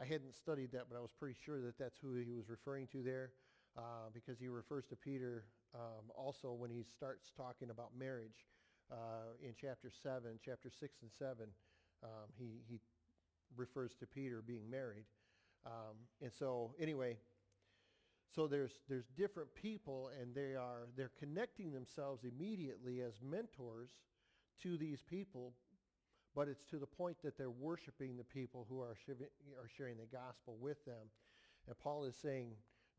[0.00, 2.86] I hadn't studied that, but I was pretty sure that that's who he was referring
[2.88, 3.32] to there.
[3.76, 5.44] uh, because he refers to Peter
[5.74, 8.46] um, also when he starts talking about marriage
[8.90, 11.46] uh, in chapter 7, chapter 6 and 7.
[12.02, 12.80] Um, he, he
[13.56, 15.04] refers to Peter being married.
[15.66, 17.18] Um, and so anyway,
[18.34, 23.90] so there's, there's different people and they are, they're connecting themselves immediately as mentors
[24.62, 25.52] to these people,
[26.38, 28.96] but it's to the point that they're worshiping the people who are,
[29.58, 31.10] are sharing the gospel with them.
[31.66, 32.52] And Paul is saying,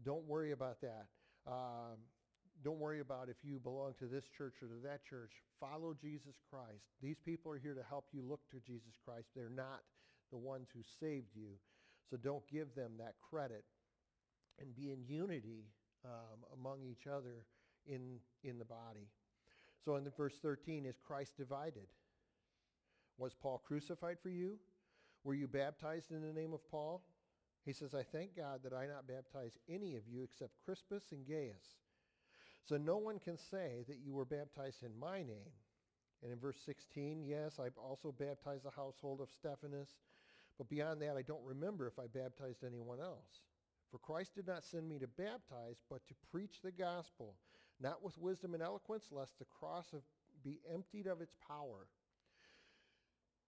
[0.04, 1.06] don't worry about that.
[1.48, 1.96] Um,
[2.66, 5.32] don't worry about if you belong to this church or to that church.
[5.58, 6.84] Follow Jesus Christ.
[7.02, 9.30] These people are here to help you look to Jesus Christ.
[9.34, 9.84] They're not
[10.32, 11.56] the ones who saved you.
[12.12, 13.64] So don't give them that credit
[14.60, 15.64] and be in unity
[16.04, 17.46] um, among each other
[17.88, 19.08] in, in the body.
[19.86, 21.88] So in the verse 13, is Christ divided?
[23.20, 24.58] Was Paul crucified for you?
[25.26, 27.04] Were you baptized in the name of Paul?
[27.66, 31.28] He says, I thank God that I not baptize any of you except Crispus and
[31.28, 31.76] Gaius.
[32.64, 35.52] So no one can say that you were baptized in my name.
[36.24, 39.90] And in verse 16, yes, I also baptized the household of Stephanas.
[40.58, 43.44] But beyond that, I don't remember if I baptized anyone else.
[43.92, 47.36] For Christ did not send me to baptize, but to preach the gospel,
[47.82, 49.94] not with wisdom and eloquence, lest the cross
[50.44, 51.88] be emptied of its power.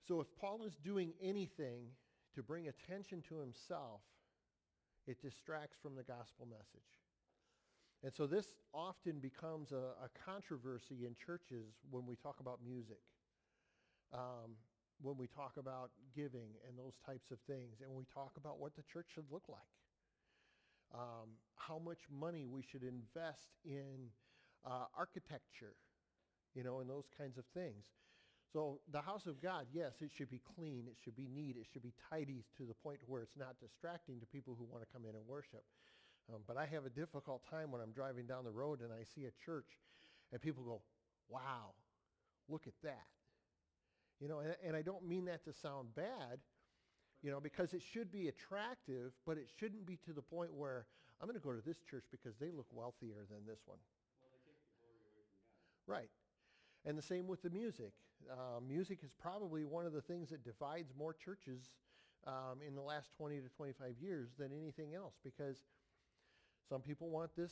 [0.08, 1.86] So if Paul is doing anything
[2.36, 4.02] to bring attention to himself,
[5.08, 7.02] it distracts from the gospel message.
[8.04, 13.02] And so this often becomes a, a controversy in churches when we talk about music,
[14.14, 14.58] um,
[15.02, 18.76] when we talk about giving and those types of things, and we talk about what
[18.76, 19.62] the church should look like,
[20.94, 24.10] um, how much money we should invest in
[24.66, 25.76] uh, architecture,
[26.56, 27.86] you know, and those kinds of things.
[28.52, 31.68] So the house of God, yes, it should be clean, it should be neat, it
[31.72, 34.90] should be tidy to the point where it's not distracting to people who want to
[34.92, 35.64] come in and worship.
[36.32, 39.04] Um, but I have a difficult time when I'm driving down the road and I
[39.04, 39.80] see a church
[40.32, 40.82] and people go,
[41.30, 41.72] wow,
[42.50, 43.08] look at that.
[44.20, 46.40] You know, and, and I don't mean that to sound bad,
[47.24, 50.86] you know, because it should be attractive, but it shouldn't be to the point where
[51.22, 53.80] I'm going to go to this church because they look wealthier than this one.
[54.22, 55.40] Well, they take the glory away from
[55.88, 56.00] God.
[56.00, 56.10] Right.
[56.86, 57.94] And the same with the music.
[58.30, 61.62] Uh, music is probably one of the things that divides more churches
[62.28, 65.58] um, in the last 20 to 25 years than anything else because
[66.70, 67.52] some people want this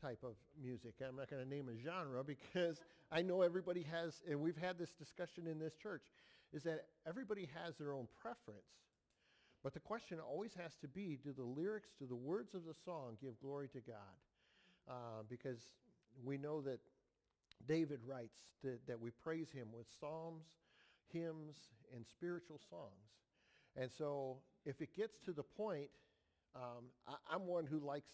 [0.00, 0.94] type of music.
[1.06, 2.22] I'm not going to name a genre
[2.54, 6.02] because I know everybody has, and we've had this discussion in this church,
[6.52, 8.62] is that everybody has their own preference.
[9.62, 12.74] But the question always has to be, do the lyrics, do the words of the
[12.84, 14.16] song give glory to God?
[14.88, 15.58] Uh, because
[16.24, 16.78] we know that
[17.66, 20.44] David writes that, we praise him with psalms,
[21.12, 21.56] hymns,
[21.94, 23.08] and spiritual songs.
[23.76, 25.88] And so if it gets to the point,
[26.54, 28.10] um, I, I'm one who likes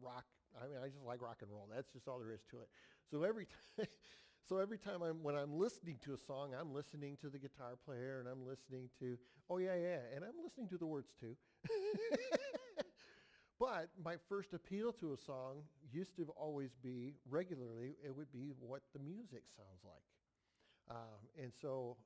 [0.00, 0.24] rock.
[0.60, 1.68] I mean, I just like rock and roll.
[1.74, 2.68] That's just all there is to it.
[3.10, 3.46] So every
[3.76, 3.86] time,
[4.48, 7.74] so every time I'm when I'm listening to a song, I'm listening to the guitar
[7.84, 9.18] player and I'm listening to
[9.50, 11.36] oh yeah yeah, and I'm listening to the words too.
[13.58, 15.62] but my first appeal to a song
[15.96, 17.96] used to always be regularly.
[18.04, 21.96] It would be what the music sounds like, um, and so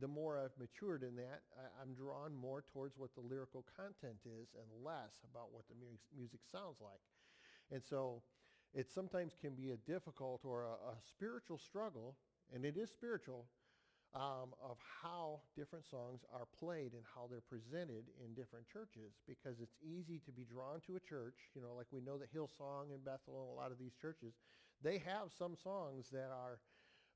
[0.00, 4.18] the more I've matured in that, I, am drawn more towards what the lyrical content
[4.24, 7.00] is and less about what the mu- music sounds like.
[7.72, 8.22] And so
[8.74, 12.16] it sometimes can be a difficult or a, a spiritual struggle,
[12.54, 13.46] and it is spiritual,
[14.16, 19.60] um, of how different songs are played and how they're presented in different churches because
[19.60, 22.94] it's easy to be drawn to a church, you know, like we know that Hillsong
[22.94, 24.32] and Bethel and a lot of these churches,
[24.82, 26.60] they have some songs that are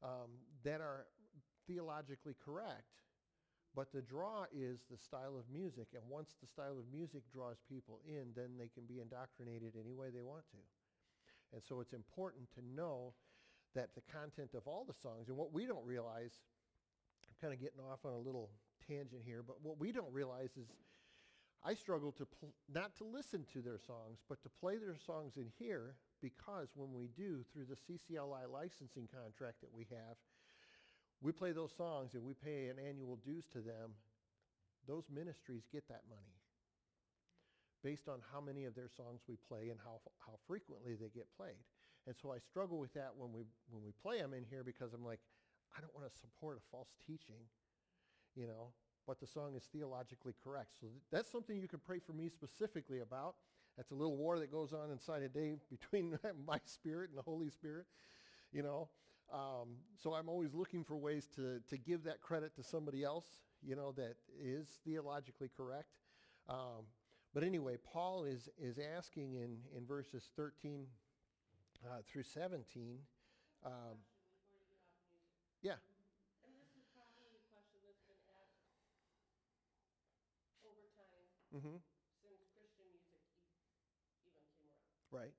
[0.02, 0.28] um,
[0.64, 1.06] that are
[1.66, 3.00] theologically correct,
[3.74, 5.88] but the draw is the style of music.
[5.94, 9.92] And once the style of music draws people in, then they can be indoctrinated any
[9.92, 10.62] way they want to.
[11.52, 13.14] And so it's important to know
[13.74, 16.40] that the content of all the songs, and what we don't realize,
[17.40, 18.50] kind of getting off on a little
[18.86, 20.68] tangent here, but what we don't realize is
[21.62, 25.36] I struggle to pl- not to listen to their songs, but to play their songs
[25.36, 30.16] in here because when we do, through the CCLI licensing contract that we have,
[31.20, 33.92] we play those songs and we pay an annual dues to them,
[34.86, 36.40] those ministries get that money
[37.82, 41.26] based on how many of their songs we play and how, how frequently they get
[41.36, 41.60] played.
[42.06, 44.92] And so I struggle with that when we, when we play them in here because
[44.92, 45.20] I'm like,
[45.76, 47.42] I don't want to support a false teaching,
[48.34, 48.72] you know,
[49.06, 50.76] but the song is theologically correct.
[50.80, 53.36] So th- that's something you could pray for me specifically about.
[53.76, 57.22] That's a little war that goes on inside of Dave between my spirit and the
[57.22, 57.86] Holy Spirit,
[58.52, 58.88] you know.
[59.32, 63.26] Um, so I'm always looking for ways to, to give that credit to somebody else,
[63.62, 65.88] you know, that is theologically correct.
[66.48, 66.86] Um,
[67.32, 70.86] But anyway, Paul is, is asking in, in verses 13
[71.86, 72.98] uh, through 17.
[73.64, 73.72] Um,
[75.62, 75.74] yeah,
[76.42, 78.66] And this is probably a question that's been asked
[80.62, 81.76] over time hmm
[82.20, 84.70] since Christian music e- even came around.
[85.10, 85.32] right.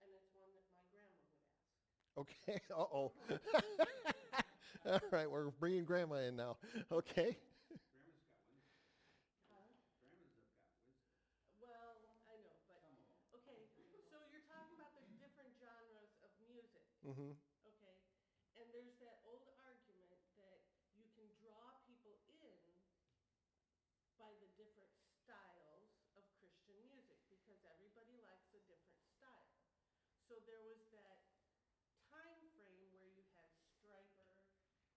[0.00, 1.72] And it's one that my grandma would ask.
[2.18, 3.12] Okay, uh-oh.
[4.86, 6.56] All right, we're bringing grandma in now.
[6.92, 7.36] Okay.
[7.76, 8.58] Grandma's got wisdom.
[9.46, 10.44] Grandmas have got wisdom.
[11.56, 13.06] Well, I know, but, Some of 'em.
[13.32, 17.32] okay, so you're talking about the different genres of music, hmm
[17.64, 17.98] okay?
[18.54, 20.60] And there's that old argument that
[20.94, 22.58] you can draw people in
[24.16, 24.92] by the different
[25.24, 29.58] styles of Christian music, because everybody likes a different style.
[30.28, 31.18] So there was that
[32.08, 34.38] time frame where you had Stryper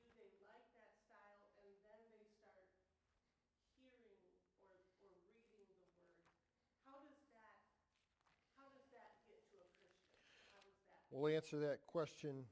[0.00, 2.68] do they like that style and then they start
[3.76, 4.24] hearing
[4.60, 5.82] or, or reading the words?
[6.86, 7.60] How does that,
[8.58, 10.18] how does that get to a Christian?
[10.50, 11.05] How does that?
[11.16, 12.44] We'll answer that question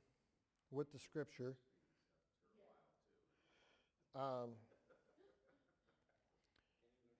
[0.70, 1.52] with the scripture.
[4.16, 4.56] Um,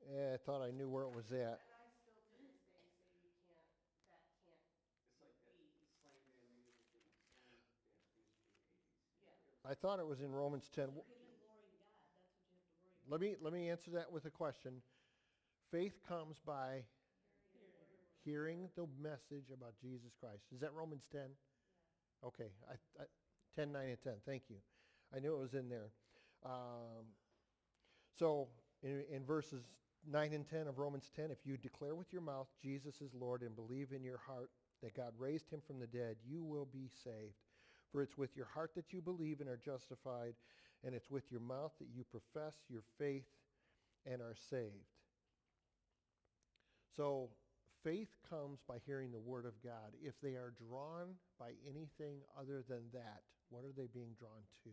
[0.08, 1.60] I thought I knew where it was at.
[1.60, 6.16] I still to this day say you can't, that can't It's like that be, slang
[6.32, 7.76] band music and slang dance music in the eighties.
[9.20, 9.68] yeah.
[9.68, 10.96] I thought it was in Romans 10.
[10.96, 13.04] You're ignoring God, that's what you have to worry about.
[13.12, 14.80] Let me, let me answer that with a question.
[15.68, 16.88] Faith comes by
[18.24, 20.44] hearing the message about Jesus Christ.
[20.54, 21.20] Is that Romans 10?
[22.24, 23.04] Okay, I, I,
[23.56, 24.12] 10, 9, and 10.
[24.26, 24.56] Thank you.
[25.14, 25.90] I knew it was in there.
[26.44, 27.06] Um,
[28.18, 28.48] so
[28.82, 29.62] in, in verses
[30.10, 33.42] 9 and 10 of Romans 10, if you declare with your mouth Jesus is Lord
[33.42, 34.50] and believe in your heart
[34.82, 37.34] that God raised him from the dead, you will be saved.
[37.90, 40.34] For it's with your heart that you believe and are justified,
[40.84, 43.28] and it's with your mouth that you profess your faith
[44.04, 44.90] and are saved.
[46.96, 47.30] So
[47.84, 49.92] faith comes by hearing the word of God.
[50.02, 54.70] If they are drawn by anything other than that, what are they being drawn to?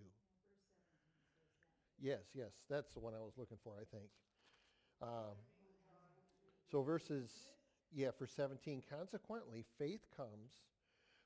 [2.00, 4.10] Yes, yes, that's the one I was looking for, I think.
[5.04, 5.36] Um,
[6.72, 7.30] so verses,
[7.94, 10.52] yeah, for 17, consequently, faith comes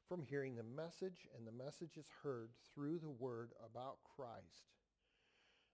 [0.09, 4.73] from hearing the message, and the message is heard through the word about Christ.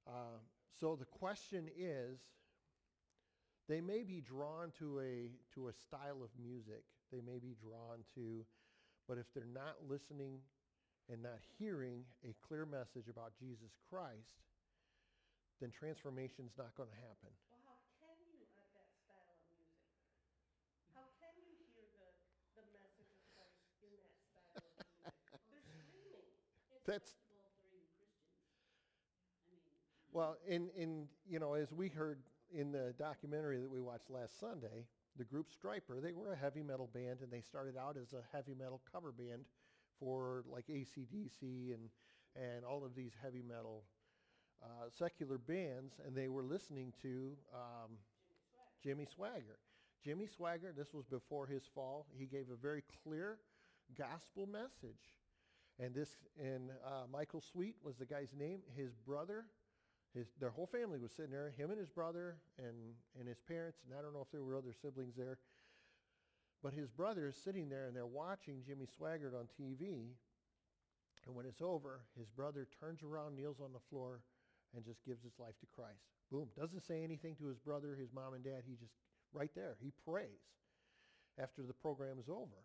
[0.07, 0.41] Um,
[0.79, 2.19] so the question is,
[3.71, 6.83] they may be drawn to a, to a style of music.
[7.11, 8.43] They may be drawn to,
[9.07, 10.43] but if they're not listening
[11.07, 14.43] and not hearing a clear message about Jesus Christ,
[15.63, 17.31] then transformation's not going to happen.
[17.47, 19.87] Well, how can you at that style of music?
[20.91, 22.07] How can you hear the,
[22.59, 25.31] the message of Christ in that style of music?
[25.47, 26.27] They're screaming.
[26.75, 28.03] It's That's- acceptable for even
[29.39, 29.63] I mean,
[30.11, 32.19] Well, in, in, you know, as we heard
[32.53, 34.85] in the documentary that we watched last Sunday,
[35.17, 38.21] the group Stryper, they were a heavy metal band and they started out as a
[38.35, 39.43] heavy metal cover band
[39.99, 41.89] for like AC/DC and,
[42.35, 43.83] and all of these heavy metal
[44.63, 47.91] uh, secular bands and they were listening to um,
[48.81, 49.59] Jimmy Swaggart.
[50.03, 53.37] Jimmy Swaggart, this was before his fall, he gave a very clear
[53.97, 55.15] gospel message.
[55.79, 58.59] And this, and uh, Michael Sweet was the guy's name.
[58.75, 59.45] His brother,
[60.13, 62.75] his, their whole family was sitting there, him and his brother and,
[63.17, 65.37] and his parents, and I don't know if there were other siblings there.
[66.61, 70.13] But his brother is sitting there and they're watching Jimmy Swaggart on TV.
[71.25, 74.21] And when it's over, his brother turns around, kneels on the floor,
[74.75, 76.05] and just gives his life to Christ.
[76.31, 76.47] Boom.
[76.57, 78.63] Doesn't say anything to his brother, his mom and dad.
[78.65, 78.93] He just,
[79.33, 80.41] right there, he prays
[81.41, 82.61] after the program is over.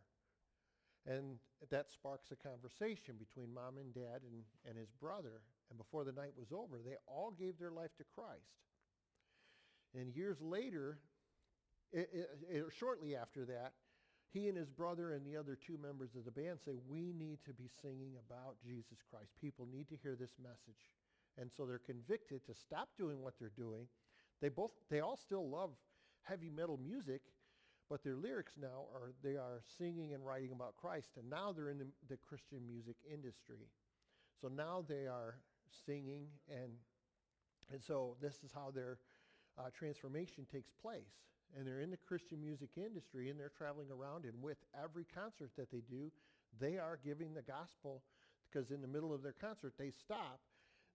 [1.07, 1.39] And
[1.71, 5.43] that sparks a conversation between mom and dad and, and his brother.
[5.71, 8.63] And before the night was over, they all gave their life to Christ.
[9.95, 10.99] And years later,
[11.93, 13.73] it, it, it, shortly after that,
[14.33, 17.39] he and his brother and the other two members of the band say, we need
[17.47, 19.31] to be singing about Jesus Christ.
[19.41, 20.91] People need to hear this message.
[21.39, 23.87] And so they're convicted to stop doing what they're doing.
[24.43, 25.71] They both, they all still love
[26.23, 27.23] heavy metal music,
[27.89, 31.71] but their lyrics now are they are singing and writing about Christ, and now they're
[31.71, 33.71] in the, the Christian music industry.
[34.41, 35.37] So now they are
[35.85, 36.73] singing, and
[37.73, 38.99] and so this is how their
[39.59, 41.13] uh, transformation takes place.
[41.57, 45.51] And they're in the Christian music industry, and they're traveling around, and with every concert
[45.57, 46.11] that they do,
[46.61, 48.03] they are giving the gospel
[48.49, 50.41] because in the middle of their concert they stop,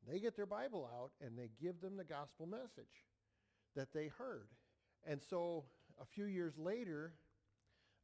[0.09, 3.05] they get their Bible out, and they give them the gospel message
[3.75, 4.47] that they heard.
[5.07, 5.63] And so
[6.01, 7.13] a few years later,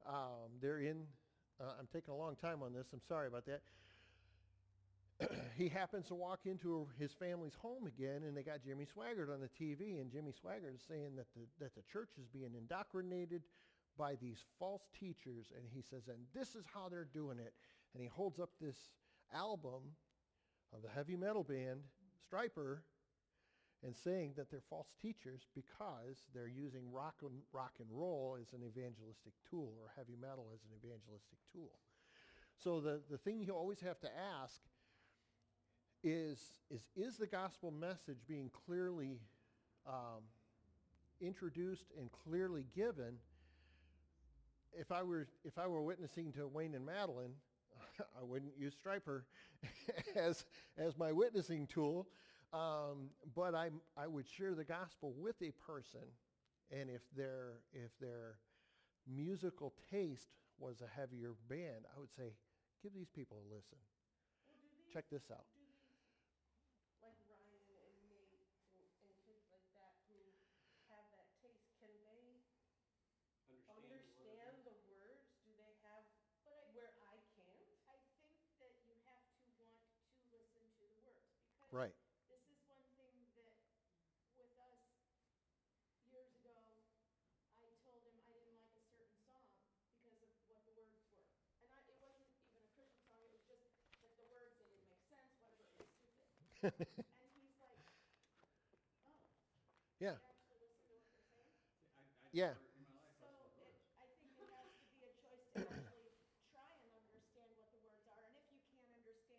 [0.07, 1.03] um, they're in,
[1.59, 3.61] uh, I'm taking a long time on this, I'm sorry about that.
[5.57, 9.41] He happens to walk into his family's home again, and they got Jimmy Swaggart on
[9.41, 13.41] the TV, and Jimmy Swaggart is saying that the, that the church is being indoctrinated
[13.97, 17.53] by these false teachers, and he says, and this is how they're doing it.
[17.93, 18.78] And he holds up this
[19.34, 19.82] album
[20.76, 21.82] of the heavy metal band,
[22.30, 22.80] Stryper,
[23.84, 28.53] and saying that they're false teachers because they're using rock and, rock and roll as
[28.53, 31.80] an evangelistic tool or heavy metal as an evangelistic tool.
[32.57, 34.09] So the, the thing you always have to
[34.41, 34.61] ask
[36.03, 36.39] is,
[36.69, 39.19] is, is the gospel message being clearly
[39.87, 40.23] um,
[41.21, 43.17] introduced and clearly given?
[44.79, 47.33] If I were, if I were witnessing to Wayne and Madeline,
[47.99, 49.23] I wouldn't use Stryper
[50.15, 50.45] as,
[50.77, 52.07] as my witnessing tool.
[52.53, 56.07] Um, but I, I would share the gospel with a person,
[56.71, 58.37] and if their, if their
[59.05, 60.29] musical taste
[60.59, 62.33] was a heavier band, I would say,
[62.81, 63.77] give these people a listen.
[64.47, 65.43] Well, these, Check this out.
[65.51, 65.75] do these,
[67.03, 68.31] like Ryan and Nate
[68.79, 70.17] and, and kids like that who
[70.87, 72.31] have that taste, can they
[73.69, 75.27] understand the words?
[75.43, 76.03] Do they have,
[76.47, 77.59] But I, where I can't?
[77.91, 81.27] I think that you have to want to listen to the words,
[81.59, 81.93] because Right.
[82.25, 83.53] this is one thing that
[84.34, 84.82] with us,
[86.09, 86.57] years ago,
[87.53, 89.45] I told him I didn't like a certain song
[89.93, 91.21] because of what the words were.
[91.61, 93.69] And I, it wasn't even a Christian song, it was just
[94.01, 96.17] that the words, they didn't make sense, whatever, it was stupid.
[97.21, 97.93] And he's like, oh,
[100.01, 100.17] Yeah.
[100.17, 101.61] you actually listen to what they're saying?
[102.34, 102.57] Yeah.
[103.21, 107.53] So it, I think it has to be a choice to actually try and understand
[107.53, 109.30] what the words are, and if you can't understand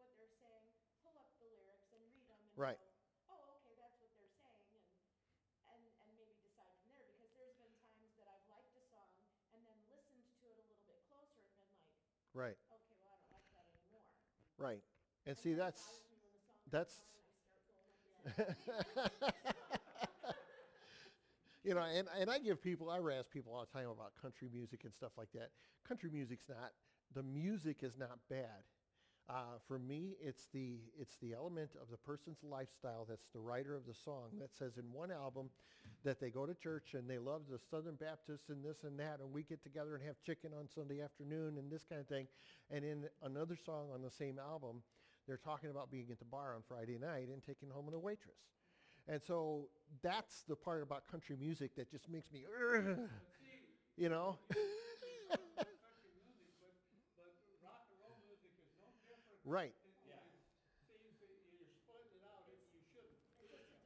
[0.00, 0.72] what they're saying,
[1.04, 2.78] pull up the lyrics and read them and Right.
[3.30, 4.82] oh, okay, that's what they're saying, and,
[5.74, 9.10] and, and maybe decide from there, because there's been times that I've liked a song
[9.54, 11.74] and then listened to it a little bit closer and been like,
[12.34, 14.06] Right, okay, well, I don't like that anymore.
[14.58, 14.82] right.
[15.26, 17.26] And see, then it that's, bothers me when the song that's- on and I
[17.62, 18.30] start going like,
[21.64, 24.48] you know, and, and I give people, I razz people all the time about country
[24.52, 25.50] music and stuff like that.
[25.86, 26.72] Country music's not,
[27.14, 28.64] the music is not bad.
[29.28, 33.74] Uh, for me, it's the, it's the element of the person's lifestyle that's the writer
[33.74, 35.48] of the song that says in one album
[36.04, 39.20] that they go to church and they love the Southern Baptists and this and that
[39.20, 42.26] and we get together and have chicken on Sunday afternoon and this kind of thing.
[42.70, 44.82] And in another song on the same album,
[45.26, 48.36] they're talking about being at the bar on Friday night and taking home a waitress.
[49.08, 49.68] And so
[50.02, 52.44] that's the part about country music that just makes me,
[53.96, 54.38] you know?
[54.50, 56.74] country music,
[57.16, 59.02] but, but rock and roll music is no different.
[59.02, 59.02] Right, Yeah.
[59.02, 59.72] See, you, see, you're splitting it out, and you shouldn't.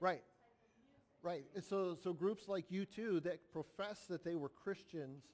[0.00, 0.22] right,
[1.22, 1.44] right.
[1.54, 5.24] And so, so groups like U2 that profess that they were Christians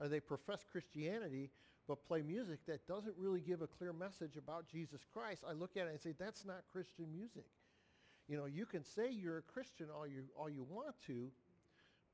[0.00, 1.50] or they profess Christianity
[1.88, 5.76] but play music that doesn't really give a clear message about Jesus Christ, I look
[5.76, 7.46] at it and say, that's not Christian music.
[8.28, 11.30] You know, you can say you're a Christian all you, all you want to,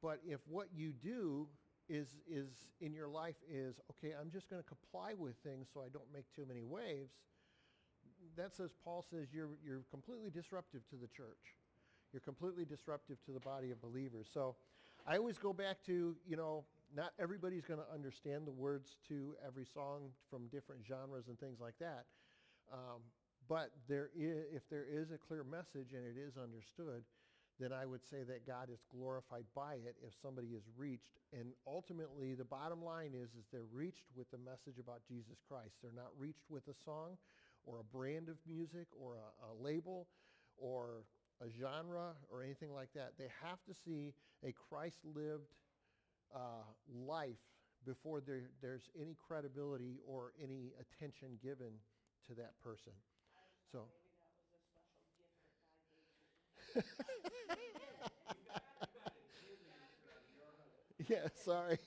[0.02, 1.48] but if what you do
[1.88, 2.48] is, is
[2.80, 6.12] in your life is, okay, I'm just going to comply with things so I don't
[6.12, 7.12] make too many waves,
[8.37, 11.57] that says, Paul says, you're, you're completely disruptive to the church.
[12.12, 14.28] You're completely disruptive to the body of believers.
[14.33, 14.57] So
[15.07, 16.64] I always go back to, you know,
[16.95, 21.59] not everybody's going to understand the words to every song from different genres and things
[21.61, 22.05] like that.
[22.72, 23.01] Um,
[23.49, 27.03] but there is, if there is a clear message and it is understood,
[27.61, 31.20] then I would say that God is glorified by it if somebody is reached.
[31.33, 35.76] And ultimately, the bottom line is, is they're reached with the message about Jesus Christ.
[35.83, 37.16] They're not reached with a song
[37.64, 40.08] or a brand of music or a, a label
[40.56, 41.04] or
[41.40, 43.12] a genre or anything like that.
[43.18, 45.54] They have to see a Christ-lived
[46.34, 47.38] uh, life
[47.84, 51.72] before there, there's any credibility or any attention given
[52.28, 52.92] to that person.
[53.70, 53.86] So,
[61.08, 61.78] yeah, sorry.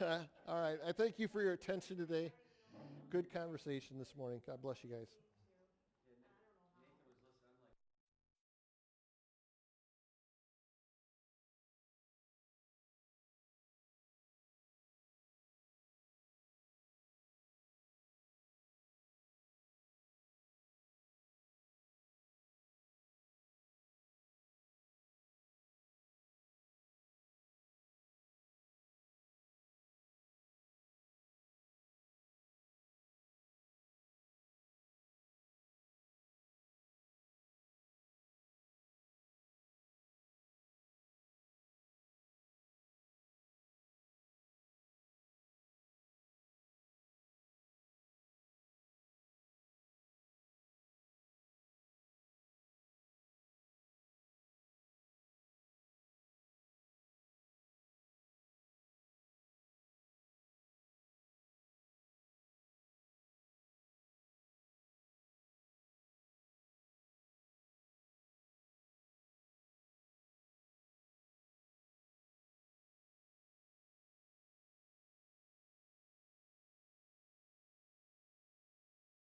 [0.00, 0.78] All right.
[0.86, 2.32] I thank you for your attention today.
[3.10, 4.40] Good conversation this morning.
[4.46, 5.08] God bless you guys.